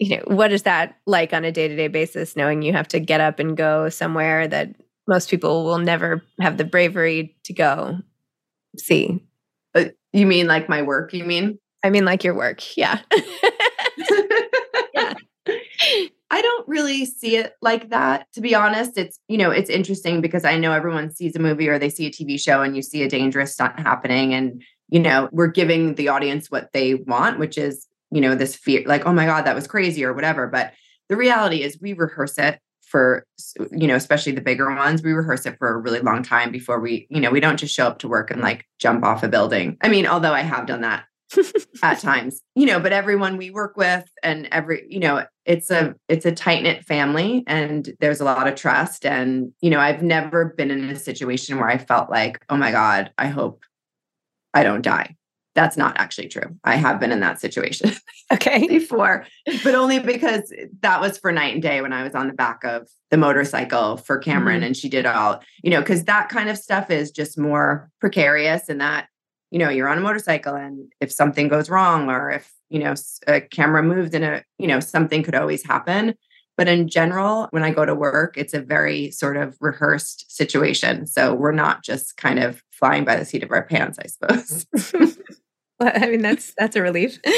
you 0.00 0.16
know 0.16 0.22
what 0.26 0.52
is 0.52 0.62
that 0.62 0.96
like 1.06 1.32
on 1.32 1.44
a 1.44 1.52
day-to-day 1.52 1.88
basis 1.88 2.36
knowing 2.36 2.62
you 2.62 2.72
have 2.72 2.88
to 2.88 3.00
get 3.00 3.20
up 3.20 3.38
and 3.38 3.56
go 3.56 3.88
somewhere 3.88 4.46
that 4.46 4.74
most 5.08 5.30
people 5.30 5.64
will 5.64 5.78
never 5.78 6.22
have 6.40 6.56
the 6.56 6.64
bravery 6.64 7.36
to 7.44 7.52
go 7.52 7.98
see 8.76 9.20
you 10.12 10.26
mean 10.26 10.46
like 10.46 10.68
my 10.68 10.82
work 10.82 11.12
you 11.12 11.24
mean 11.24 11.58
i 11.82 11.90
mean 11.90 12.04
like 12.04 12.24
your 12.24 12.34
work 12.34 12.76
yeah 12.76 13.00
yeah 14.94 15.14
I 16.30 16.42
don't 16.42 16.68
really 16.68 17.06
see 17.06 17.36
it 17.36 17.54
like 17.62 17.90
that 17.90 18.26
to 18.34 18.40
be 18.40 18.54
honest. 18.54 18.98
It's, 18.98 19.18
you 19.28 19.38
know, 19.38 19.50
it's 19.50 19.70
interesting 19.70 20.20
because 20.20 20.44
I 20.44 20.58
know 20.58 20.72
everyone 20.72 21.10
sees 21.10 21.34
a 21.34 21.38
movie 21.38 21.68
or 21.68 21.78
they 21.78 21.88
see 21.88 22.06
a 22.06 22.10
TV 22.10 22.38
show 22.38 22.62
and 22.62 22.76
you 22.76 22.82
see 22.82 23.02
a 23.02 23.08
dangerous 23.08 23.54
stunt 23.54 23.78
happening 23.78 24.34
and 24.34 24.62
you 24.90 25.00
know, 25.00 25.28
we're 25.32 25.48
giving 25.48 25.94
the 25.96 26.08
audience 26.08 26.50
what 26.50 26.72
they 26.72 26.94
want, 26.94 27.38
which 27.38 27.58
is, 27.58 27.86
you 28.10 28.22
know, 28.22 28.34
this 28.34 28.56
fear 28.56 28.82
like, 28.86 29.04
oh 29.04 29.12
my 29.12 29.26
God, 29.26 29.42
that 29.44 29.54
was 29.54 29.66
crazy 29.66 30.02
or 30.02 30.14
whatever. 30.14 30.46
But 30.46 30.72
the 31.10 31.16
reality 31.16 31.62
is 31.62 31.78
we 31.80 31.92
rehearse 31.92 32.38
it 32.38 32.58
for, 32.88 33.26
you 33.70 33.86
know, 33.86 33.94
especially 33.96 34.32
the 34.32 34.40
bigger 34.40 34.74
ones, 34.74 35.02
we 35.02 35.12
rehearse 35.12 35.46
it 35.46 35.56
for 35.58 35.68
a 35.68 35.78
really 35.78 36.00
long 36.00 36.22
time 36.22 36.50
before 36.50 36.80
we, 36.80 37.06
you 37.10 37.20
know, 37.20 37.30
we 37.30 37.40
don't 37.40 37.58
just 37.58 37.74
show 37.74 37.86
up 37.86 37.98
to 38.00 38.08
work 38.08 38.30
and 38.30 38.40
like 38.40 38.66
jump 38.78 39.04
off 39.04 39.22
a 39.22 39.28
building. 39.28 39.76
I 39.82 39.88
mean, 39.88 40.06
although 40.06 40.32
I 40.32 40.40
have 40.40 40.66
done 40.66 40.80
that 40.80 41.04
at 41.82 42.00
times, 42.00 42.40
you 42.54 42.66
know, 42.66 42.80
but 42.80 42.92
everyone 42.92 43.36
we 43.36 43.50
work 43.50 43.76
with 43.76 44.10
and 44.22 44.48
every, 44.50 44.86
you 44.88 45.00
know, 45.00 45.24
it's 45.44 45.70
a 45.70 45.94
it's 46.08 46.26
a 46.26 46.32
tight 46.32 46.62
knit 46.62 46.84
family 46.84 47.44
and 47.46 47.90
there's 48.00 48.20
a 48.20 48.24
lot 48.24 48.48
of 48.48 48.54
trust 48.54 49.04
and 49.06 49.52
you 49.60 49.70
know, 49.70 49.80
I've 49.80 50.02
never 50.02 50.46
been 50.56 50.70
in 50.70 50.88
a 50.90 50.96
situation 50.96 51.58
where 51.58 51.68
I 51.68 51.78
felt 51.78 52.10
like, 52.10 52.44
"Oh 52.48 52.56
my 52.56 52.70
god, 52.70 53.12
I 53.18 53.28
hope 53.28 53.62
I 54.54 54.62
don't 54.62 54.82
die. 54.82 55.17
That's 55.58 55.76
not 55.76 55.98
actually 55.98 56.28
true. 56.28 56.54
I 56.62 56.76
have 56.76 57.00
been 57.00 57.10
in 57.10 57.18
that 57.20 57.40
situation. 57.40 57.90
Okay. 58.30 58.68
before, 58.68 59.24
but 59.64 59.74
only 59.74 60.00
because 60.00 60.52
that 60.80 61.00
was 61.00 61.16
for 61.16 61.32
Knight 61.32 61.54
and 61.54 61.62
Day 61.62 61.80
when 61.80 61.94
I 61.94 62.02
was 62.02 62.14
on 62.14 62.28
the 62.28 62.34
back 62.34 62.62
of 62.62 62.86
the 63.10 63.16
motorcycle 63.16 63.96
for 63.96 64.18
Cameron 64.18 64.58
mm-hmm. 64.58 64.66
and 64.66 64.76
she 64.76 64.90
did 64.90 65.06
all, 65.06 65.42
you 65.62 65.70
know, 65.70 65.80
because 65.80 66.04
that 66.04 66.28
kind 66.28 66.50
of 66.50 66.58
stuff 66.58 66.90
is 66.90 67.10
just 67.10 67.38
more 67.38 67.90
precarious 68.02 68.68
and 68.68 68.82
that, 68.82 69.08
you 69.50 69.58
know, 69.58 69.70
you're 69.70 69.88
on 69.88 69.96
a 69.96 70.02
motorcycle 70.02 70.54
and 70.54 70.92
if 71.00 71.10
something 71.10 71.48
goes 71.48 71.70
wrong 71.70 72.10
or 72.10 72.30
if, 72.30 72.52
you 72.68 72.80
know, 72.80 72.92
a 73.26 73.40
camera 73.40 73.82
moves 73.82 74.12
and 74.12 74.26
a, 74.26 74.44
you 74.58 74.66
know, 74.66 74.78
something 74.78 75.22
could 75.22 75.34
always 75.34 75.64
happen. 75.64 76.14
But 76.58 76.68
in 76.68 76.86
general, 76.86 77.48
when 77.50 77.62
I 77.62 77.70
go 77.70 77.86
to 77.86 77.94
work, 77.94 78.36
it's 78.36 78.52
a 78.52 78.60
very 78.60 79.10
sort 79.10 79.38
of 79.38 79.56
rehearsed 79.58 80.30
situation. 80.30 81.06
So 81.06 81.32
we're 81.32 81.52
not 81.52 81.82
just 81.82 82.18
kind 82.18 82.40
of 82.40 82.62
flying 82.72 83.06
by 83.06 83.16
the 83.16 83.24
seat 83.24 83.42
of 83.42 83.52
our 83.52 83.62
pants, 83.62 83.98
I 83.98 84.08
suppose. 84.08 84.66
well, 85.80 85.92
I 85.94 86.06
mean, 86.08 86.22
that's 86.22 86.54
that's 86.56 86.76
a 86.76 86.82
relief. 86.82 87.18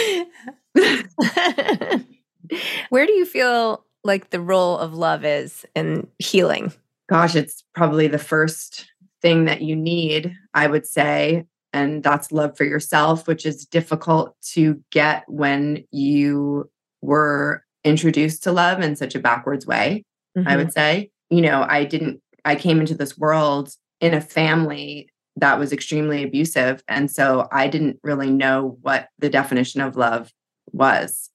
Where 2.89 3.07
do 3.07 3.13
you 3.13 3.25
feel 3.25 3.85
like 4.03 4.31
the 4.31 4.41
role 4.41 4.79
of 4.79 4.95
love 4.95 5.25
is 5.25 5.65
in 5.75 6.09
healing? 6.19 6.73
Gosh, 7.09 7.37
it's 7.37 7.65
probably 7.75 8.07
the 8.07 8.19
first 8.19 8.87
thing 9.21 9.45
that 9.45 9.63
you 9.63 9.77
need, 9.77 10.35
I 10.55 10.67
would 10.67 10.87
say. 10.87 11.47
And 11.73 12.03
that's 12.03 12.33
love 12.33 12.57
for 12.57 12.65
yourself, 12.65 13.29
which 13.29 13.47
is 13.47 13.65
difficult 13.65 14.35
to 14.53 14.83
get 14.91 15.25
when 15.29 15.85
you 15.93 16.69
were 17.01 17.65
introduced 17.85 18.43
to 18.45 18.53
love 18.53 18.81
in 18.81 18.97
such 18.97 19.15
a 19.15 19.21
backwards 19.21 19.67
way, 19.67 20.05
mm-hmm. 20.37 20.49
I 20.49 20.57
would 20.57 20.73
say. 20.73 21.11
You 21.31 21.43
know, 21.43 21.65
I 21.69 21.85
didn't, 21.85 22.21
I 22.45 22.57
came 22.57 22.81
into 22.81 22.95
this 22.95 23.17
world 23.17 23.73
in 24.01 24.15
a 24.15 24.21
family 24.21 25.10
that 25.37 25.59
was 25.59 25.73
extremely 25.73 26.23
abusive. 26.23 26.83
And 26.89 27.11
so 27.11 27.49
I 27.53 27.69
didn't 27.69 27.99
really 28.03 28.31
know 28.31 28.79
what 28.83 29.09
the 29.19 29.31
definition 29.31 29.81
of 29.81 29.97
love 29.97 30.33
was. 30.73 31.31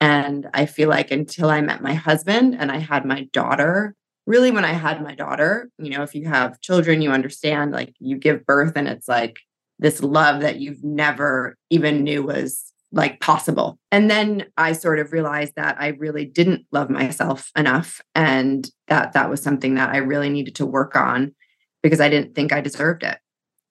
And 0.00 0.48
I 0.54 0.66
feel 0.66 0.88
like 0.88 1.10
until 1.10 1.50
I 1.50 1.60
met 1.60 1.82
my 1.82 1.94
husband 1.94 2.56
and 2.58 2.70
I 2.70 2.78
had 2.78 3.04
my 3.04 3.24
daughter, 3.32 3.94
really 4.26 4.50
when 4.50 4.64
I 4.64 4.72
had 4.72 5.02
my 5.02 5.14
daughter, 5.14 5.70
you 5.78 5.90
know, 5.90 6.02
if 6.02 6.14
you 6.14 6.26
have 6.26 6.60
children, 6.60 7.02
you 7.02 7.10
understand 7.10 7.72
like 7.72 7.94
you 7.98 8.16
give 8.16 8.46
birth 8.46 8.72
and 8.76 8.88
it's 8.88 9.08
like 9.08 9.36
this 9.78 10.02
love 10.02 10.40
that 10.40 10.60
you've 10.60 10.82
never 10.84 11.56
even 11.70 12.04
knew 12.04 12.22
was 12.22 12.72
like 12.92 13.20
possible. 13.20 13.78
And 13.90 14.10
then 14.10 14.46
I 14.56 14.72
sort 14.72 15.00
of 15.00 15.12
realized 15.12 15.54
that 15.56 15.76
I 15.78 15.88
really 15.88 16.24
didn't 16.24 16.64
love 16.70 16.90
myself 16.90 17.50
enough 17.56 18.00
and 18.14 18.70
that 18.88 19.12
that 19.12 19.28
was 19.28 19.42
something 19.42 19.74
that 19.74 19.90
I 19.90 19.96
really 19.98 20.30
needed 20.30 20.54
to 20.56 20.66
work 20.66 20.94
on 20.94 21.34
because 21.82 22.00
I 22.00 22.08
didn't 22.08 22.34
think 22.34 22.52
I 22.52 22.60
deserved 22.60 23.02
it. 23.02 23.18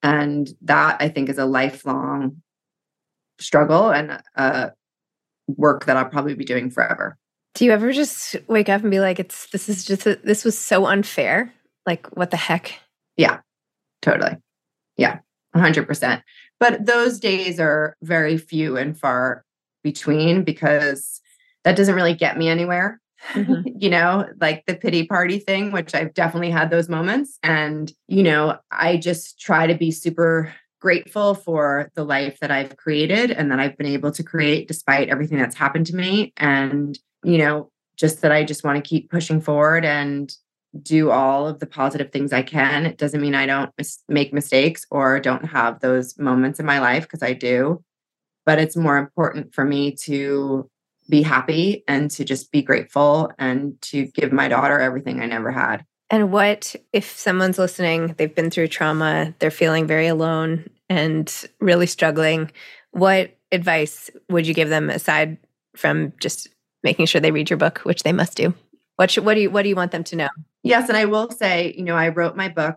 And 0.04 0.50
that 0.62 0.98
I 1.00 1.10
think 1.10 1.30
is 1.30 1.38
a 1.38 1.46
lifelong 1.46 2.42
struggle 3.40 3.90
and 3.90 4.22
uh, 4.36 4.70
work 5.48 5.86
that 5.86 5.98
I'll 5.98 6.06
probably 6.06 6.36
be 6.36 6.46
doing 6.46 6.70
forever. 6.70 7.18
Do 7.56 7.66
you 7.66 7.72
ever 7.72 7.92
just 7.94 8.36
wake 8.48 8.70
up 8.70 8.82
and 8.82 8.92
be 8.92 9.00
like, 9.00 9.20
it's 9.20 9.50
this 9.52 9.70
is 9.70 9.86
just 9.86 10.06
a, 10.06 10.16
this 10.24 10.44
was 10.44 10.58
so 10.58 10.86
unfair? 10.86 11.54
Like, 11.86 12.08
what 12.18 12.32
the 12.32 12.38
heck? 12.38 12.80
Yeah, 13.16 13.40
totally. 14.02 14.38
Yeah, 14.98 15.20
100%. 15.56 16.22
But 16.60 16.86
those 16.86 17.20
days 17.20 17.60
are 17.60 17.96
very 18.02 18.38
few 18.38 18.78
and 18.78 18.98
far 18.98 19.44
between 19.84 20.44
because 20.44 21.22
that 21.64 21.76
doesn't 21.76 21.96
really 21.96 22.16
get 22.16 22.38
me 22.38 22.50
anywhere. 22.50 23.00
Mm-hmm. 23.32 23.70
you 23.80 23.90
know, 23.90 24.28
like 24.40 24.66
the 24.66 24.76
pity 24.76 25.06
party 25.06 25.40
thing, 25.40 25.72
which 25.72 25.96
I've 25.96 26.14
definitely 26.14 26.52
had 26.52 26.70
those 26.70 26.90
moments. 26.90 27.40
And, 27.44 27.92
you 28.08 28.24
know, 28.24 28.58
I 28.72 28.98
just 28.98 29.40
try 29.40 29.68
to 29.68 29.76
be 29.76 29.92
super 29.92 30.54
grateful 30.80 31.34
for 31.34 31.90
the 31.96 32.04
life 32.04 32.40
that 32.42 32.52
I've 32.52 32.76
created 32.76 33.32
and 33.32 33.50
that 33.52 33.60
I've 33.60 33.78
been 33.78 33.88
able 33.88 34.12
to 34.12 34.24
create 34.24 34.68
despite 34.68 35.10
everything 35.10 35.38
that's 35.38 35.56
happened 35.56 35.86
to 35.88 35.96
me. 35.96 36.34
And, 36.38 37.00
you 37.24 37.38
know, 37.38 37.72
just 37.96 38.22
that 38.22 38.32
I 38.32 38.44
just 38.44 38.64
want 38.64 38.84
to 38.84 38.88
keep 38.88 39.10
pushing 39.10 39.40
forward 39.40 39.86
and 39.86 40.36
do 40.82 41.12
all 41.12 41.48
of 41.48 41.60
the 41.60 41.68
positive 41.68 42.12
things 42.12 42.34
I 42.34 42.42
can. 42.42 42.86
It 42.86 42.98
doesn't 42.98 43.22
mean 43.22 43.36
I 43.36 43.46
don't 43.46 43.72
mis- 43.78 44.04
make 44.10 44.34
mistakes 44.34 44.86
or 44.90 45.20
don't 45.20 45.46
have 45.46 45.80
those 45.80 46.18
moments 46.18 46.60
in 46.60 46.66
my 46.66 46.80
life 46.80 47.04
because 47.04 47.24
I 47.24 47.34
do. 47.34 47.84
But 48.46 48.60
it's 48.60 48.76
more 48.76 48.98
important 48.98 49.54
for 49.54 49.64
me 49.64 49.96
to 50.04 50.70
be 51.10 51.22
happy 51.22 51.84
and 51.88 52.10
to 52.12 52.24
just 52.24 52.52
be 52.52 52.62
grateful 52.62 53.32
and 53.38 53.82
to 53.82 54.06
give 54.08 54.32
my 54.32 54.48
daughter 54.48 54.80
everything 54.80 55.22
I 55.22 55.26
never 55.26 55.52
had. 55.52 55.86
And 56.10 56.32
what 56.32 56.76
if 56.92 57.18
someone's 57.18 57.58
listening, 57.58 58.16
they've 58.18 58.34
been 58.34 58.52
through 58.52 58.68
trauma, 58.68 59.34
they're 59.40 59.52
feeling 59.52 59.88
very 59.88 60.08
alone 60.08 60.70
and 60.90 61.34
really 61.60 61.88
struggling? 61.88 62.52
What 62.92 63.36
advice 63.52 64.10
would 64.30 64.46
you 64.46 64.54
give 64.54 64.70
them 64.70 64.90
aside 64.90 65.38
from 65.76 66.14
just 66.20 66.50
making 66.84 67.08
sure 67.08 67.20
they 67.20 67.32
read 67.32 67.50
your 67.50 67.58
book, 67.58 67.80
which 67.80 68.04
they 68.04 68.14
must 68.14 68.38
do? 68.38 68.54
What 68.98 69.10
should, 69.10 69.26
what 69.26 69.34
do 69.34 69.42
you 69.42 69.50
what 69.50 69.64
do 69.64 69.70
you 69.70 69.76
want 69.76 69.92
them 69.92 70.04
to 70.06 70.16
know? 70.16 70.30
Yes, 70.62 70.88
and 70.88 70.98
I 70.98 71.06
will 71.06 71.32
say, 71.32 71.74
you 71.76 71.84
know, 71.84 71.96
I 71.96 72.10
wrote 72.10 72.36
my 72.36 72.48
book. 72.48 72.76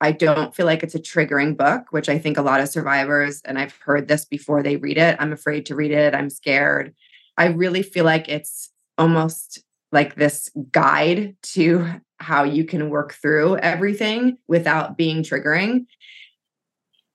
I 0.00 0.12
don't 0.12 0.54
feel 0.54 0.64
like 0.64 0.82
it's 0.82 0.94
a 0.94 1.00
triggering 1.00 1.56
book, 1.56 1.86
which 1.90 2.08
I 2.08 2.18
think 2.18 2.38
a 2.38 2.42
lot 2.42 2.60
of 2.60 2.68
survivors 2.68 3.42
and 3.44 3.58
I've 3.58 3.76
heard 3.84 4.08
this 4.08 4.24
before 4.24 4.62
they 4.62 4.76
read 4.76 4.96
it. 4.96 5.16
I'm 5.18 5.32
afraid 5.32 5.66
to 5.66 5.74
read 5.74 5.90
it. 5.90 6.14
I'm 6.14 6.30
scared. 6.30 6.94
I 7.38 7.46
really 7.46 7.82
feel 7.82 8.04
like 8.04 8.28
it's 8.28 8.70
almost 8.98 9.62
like 9.92 10.16
this 10.16 10.50
guide 10.72 11.36
to 11.42 11.88
how 12.18 12.42
you 12.42 12.64
can 12.64 12.90
work 12.90 13.14
through 13.14 13.56
everything 13.58 14.36
without 14.48 14.98
being 14.98 15.22
triggering. 15.22 15.86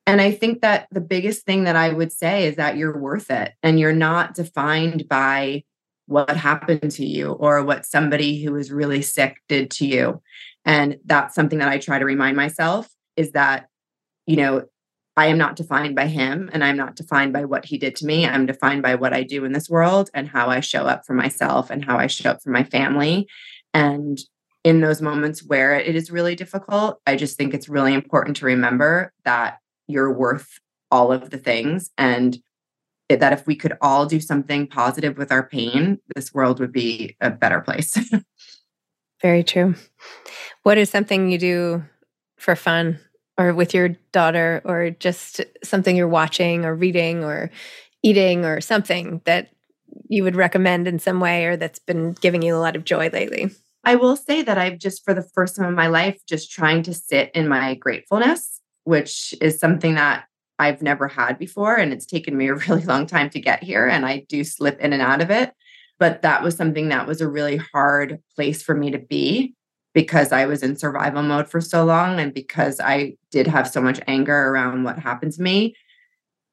And 0.07 0.21
I 0.21 0.31
think 0.31 0.61
that 0.61 0.87
the 0.91 1.01
biggest 1.01 1.45
thing 1.45 1.65
that 1.65 1.75
I 1.75 1.89
would 1.89 2.11
say 2.11 2.47
is 2.47 2.55
that 2.55 2.77
you're 2.77 2.97
worth 2.97 3.29
it 3.29 3.53
and 3.61 3.79
you're 3.79 3.93
not 3.93 4.33
defined 4.33 5.07
by 5.07 5.63
what 6.07 6.35
happened 6.35 6.91
to 6.91 7.05
you 7.05 7.31
or 7.31 7.63
what 7.63 7.85
somebody 7.85 8.43
who 8.43 8.53
was 8.53 8.71
really 8.71 9.01
sick 9.01 9.37
did 9.47 9.71
to 9.71 9.85
you. 9.85 10.21
And 10.65 10.97
that's 11.05 11.35
something 11.35 11.59
that 11.59 11.69
I 11.69 11.77
try 11.77 11.99
to 11.99 12.05
remind 12.05 12.35
myself 12.35 12.89
is 13.15 13.31
that, 13.31 13.67
you 14.25 14.37
know, 14.37 14.65
I 15.15 15.27
am 15.27 15.37
not 15.37 15.55
defined 15.55 15.95
by 15.95 16.07
him 16.07 16.49
and 16.53 16.63
I'm 16.63 16.77
not 16.77 16.95
defined 16.95 17.33
by 17.33 17.45
what 17.45 17.65
he 17.65 17.77
did 17.77 17.95
to 17.97 18.05
me. 18.05 18.25
I'm 18.25 18.45
defined 18.45 18.81
by 18.81 18.95
what 18.95 19.13
I 19.13 19.23
do 19.23 19.45
in 19.45 19.53
this 19.53 19.69
world 19.69 20.09
and 20.13 20.27
how 20.27 20.47
I 20.47 20.59
show 20.59 20.85
up 20.85 21.05
for 21.05 21.13
myself 21.13 21.69
and 21.69 21.85
how 21.85 21.97
I 21.97 22.07
show 22.07 22.31
up 22.31 22.41
for 22.41 22.49
my 22.49 22.63
family. 22.63 23.27
And 23.73 24.19
in 24.63 24.81
those 24.81 25.01
moments 25.01 25.43
where 25.43 25.75
it 25.75 25.95
is 25.95 26.09
really 26.09 26.35
difficult, 26.35 26.99
I 27.05 27.15
just 27.15 27.37
think 27.37 27.53
it's 27.53 27.69
really 27.69 27.93
important 27.93 28.37
to 28.37 28.45
remember 28.45 29.13
that 29.23 29.59
you're 29.87 30.11
worth 30.11 30.59
all 30.89 31.11
of 31.11 31.29
the 31.29 31.37
things 31.37 31.91
and 31.97 32.37
that 33.09 33.33
if 33.33 33.45
we 33.45 33.55
could 33.55 33.77
all 33.81 34.05
do 34.05 34.19
something 34.19 34.65
positive 34.65 35.17
with 35.17 35.31
our 35.31 35.47
pain, 35.47 35.99
this 36.15 36.33
world 36.33 36.59
would 36.59 36.71
be 36.71 37.15
a 37.21 37.29
better 37.29 37.59
place. 37.61 37.97
Very 39.21 39.43
true. 39.43 39.75
What 40.63 40.77
is 40.77 40.89
something 40.89 41.29
you 41.29 41.37
do 41.37 41.83
for 42.37 42.55
fun 42.55 42.99
or 43.37 43.53
with 43.53 43.73
your 43.73 43.89
daughter 44.11 44.61
or 44.65 44.91
just 44.91 45.41
something 45.63 45.95
you're 45.95 46.07
watching 46.07 46.65
or 46.65 46.75
reading 46.75 47.23
or 47.23 47.49
eating 48.03 48.45
or 48.45 48.61
something 48.61 49.21
that 49.25 49.49
you 50.07 50.23
would 50.23 50.35
recommend 50.35 50.87
in 50.87 50.99
some 50.99 51.19
way 51.19 51.45
or 51.45 51.55
that's 51.55 51.79
been 51.79 52.13
giving 52.13 52.41
you 52.41 52.55
a 52.55 52.59
lot 52.59 52.75
of 52.75 52.83
joy 52.83 53.09
lately? 53.11 53.49
I 53.83 53.95
will 53.95 54.15
say 54.15 54.41
that 54.43 54.57
I've 54.57 54.77
just, 54.77 55.03
for 55.03 55.13
the 55.13 55.27
first 55.33 55.55
time 55.55 55.67
in 55.67 55.75
my 55.75 55.87
life, 55.87 56.19
just 56.27 56.51
trying 56.51 56.83
to 56.83 56.93
sit 56.93 57.31
in 57.33 57.47
my 57.47 57.75
gratefulness, 57.75 58.61
which 58.85 59.33
is 59.41 59.59
something 59.59 59.95
that 59.95 60.25
I've 60.59 60.81
never 60.81 61.07
had 61.07 61.37
before. 61.37 61.75
And 61.75 61.91
it's 61.91 62.05
taken 62.05 62.37
me 62.37 62.47
a 62.47 62.55
really 62.67 62.83
long 62.83 63.07
time 63.07 63.29
to 63.31 63.39
get 63.39 63.63
here. 63.63 63.87
And 63.87 64.05
I 64.05 64.25
do 64.29 64.43
slip 64.43 64.79
in 64.79 64.93
and 64.93 65.01
out 65.01 65.21
of 65.21 65.31
it. 65.31 65.53
But 65.99 66.21
that 66.21 66.43
was 66.43 66.55
something 66.55 66.89
that 66.89 67.07
was 67.07 67.21
a 67.21 67.29
really 67.29 67.57
hard 67.57 68.19
place 68.35 68.63
for 68.63 68.75
me 68.75 68.91
to 68.91 68.99
be 68.99 69.53
because 69.93 70.31
I 70.31 70.45
was 70.45 70.63
in 70.63 70.75
survival 70.75 71.21
mode 71.21 71.47
for 71.47 71.61
so 71.61 71.85
long 71.85 72.19
and 72.19 72.33
because 72.33 72.79
I 72.79 73.15
did 73.31 73.47
have 73.47 73.67
so 73.67 73.81
much 73.81 73.99
anger 74.07 74.49
around 74.49 74.83
what 74.83 74.99
happened 74.99 75.33
to 75.33 75.41
me. 75.41 75.75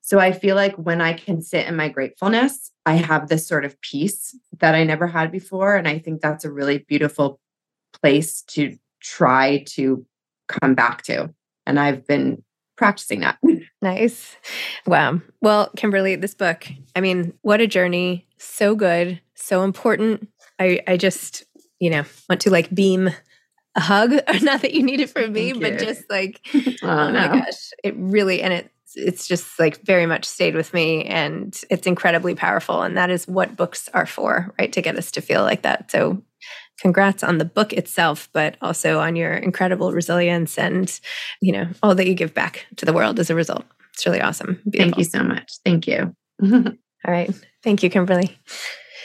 So 0.02 0.18
I 0.18 0.32
feel 0.32 0.56
like 0.56 0.74
when 0.76 1.00
I 1.00 1.12
can 1.12 1.40
sit 1.40 1.66
in 1.66 1.76
my 1.76 1.88
gratefulness, 1.88 2.72
I 2.86 2.94
have 2.94 3.28
this 3.28 3.46
sort 3.46 3.64
of 3.64 3.80
peace 3.80 4.36
that 4.58 4.74
I 4.74 4.84
never 4.84 5.06
had 5.06 5.30
before. 5.30 5.76
And 5.76 5.86
I 5.86 5.98
think 5.98 6.20
that's 6.20 6.44
a 6.44 6.52
really 6.52 6.78
beautiful 6.78 7.40
place 8.00 8.42
to 8.42 8.76
try 9.00 9.64
to 9.68 10.04
come 10.48 10.74
back 10.74 11.02
to. 11.02 11.32
And 11.66 11.78
I've 11.78 12.06
been 12.06 12.42
practicing 12.76 13.20
that. 13.20 13.38
Nice. 13.82 14.36
Wow. 14.86 15.22
Well, 15.40 15.70
Kimberly, 15.74 16.14
this 16.14 16.34
book, 16.34 16.68
I 16.94 17.00
mean, 17.00 17.32
what 17.40 17.62
a 17.62 17.66
journey. 17.66 18.26
So 18.36 18.74
good, 18.74 19.18
so 19.34 19.62
important. 19.64 20.28
I 20.58 20.80
I 20.86 20.98
just, 20.98 21.44
you 21.78 21.88
know, 21.88 22.04
want 22.28 22.42
to 22.42 22.50
like 22.50 22.74
beam 22.74 23.08
a 23.76 23.80
hug, 23.80 24.12
or 24.28 24.40
not 24.40 24.62
that 24.62 24.74
you 24.74 24.82
need 24.82 25.00
it 25.00 25.10
from 25.10 25.32
me, 25.32 25.52
but 25.52 25.78
just 25.78 26.08
like 26.10 26.40
oh, 26.54 26.76
oh 26.82 27.12
my 27.12 27.28
gosh, 27.28 27.70
it 27.84 27.94
really 27.96 28.42
and 28.42 28.52
it 28.52 28.70
it's 28.96 29.28
just 29.28 29.58
like 29.58 29.80
very 29.82 30.06
much 30.06 30.24
stayed 30.24 30.54
with 30.54 30.74
me 30.74 31.04
and 31.04 31.62
it's 31.70 31.86
incredibly 31.86 32.34
powerful 32.34 32.82
and 32.82 32.96
that 32.96 33.08
is 33.08 33.28
what 33.28 33.56
books 33.56 33.88
are 33.94 34.06
for, 34.06 34.52
right? 34.58 34.72
To 34.72 34.82
get 34.82 34.96
us 34.96 35.12
to 35.12 35.20
feel 35.20 35.42
like 35.42 35.62
that. 35.62 35.90
So 35.92 36.22
congrats 36.80 37.22
on 37.22 37.38
the 37.38 37.44
book 37.44 37.72
itself, 37.72 38.28
but 38.32 38.56
also 38.60 38.98
on 38.98 39.16
your 39.16 39.34
incredible 39.34 39.92
resilience 39.92 40.58
and, 40.58 40.98
you 41.40 41.52
know, 41.52 41.68
all 41.82 41.94
that 41.94 42.08
you 42.08 42.14
give 42.14 42.34
back 42.34 42.66
to 42.76 42.86
the 42.86 42.92
world 42.92 43.20
as 43.20 43.30
a 43.30 43.34
result. 43.34 43.64
It's 43.92 44.06
really 44.06 44.20
awesome. 44.20 44.60
Beautiful. 44.68 44.78
Thank 44.78 44.98
you 44.98 45.04
so 45.04 45.22
much. 45.22 45.52
Thank 45.64 45.86
you. 45.86 46.14
all 46.42 46.72
right. 47.06 47.30
Thank 47.62 47.82
you, 47.82 47.90
Kimberly. 47.90 48.38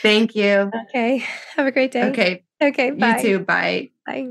Thank 0.02 0.34
you. 0.34 0.70
Okay. 0.88 1.18
Have 1.56 1.66
a 1.66 1.72
great 1.72 1.90
day. 1.92 2.04
Okay. 2.10 2.44
Okay. 2.62 2.90
Bye. 2.90 3.16
You 3.16 3.22
too. 3.22 3.38
Bye. 3.40 3.90
Bye. 4.06 4.30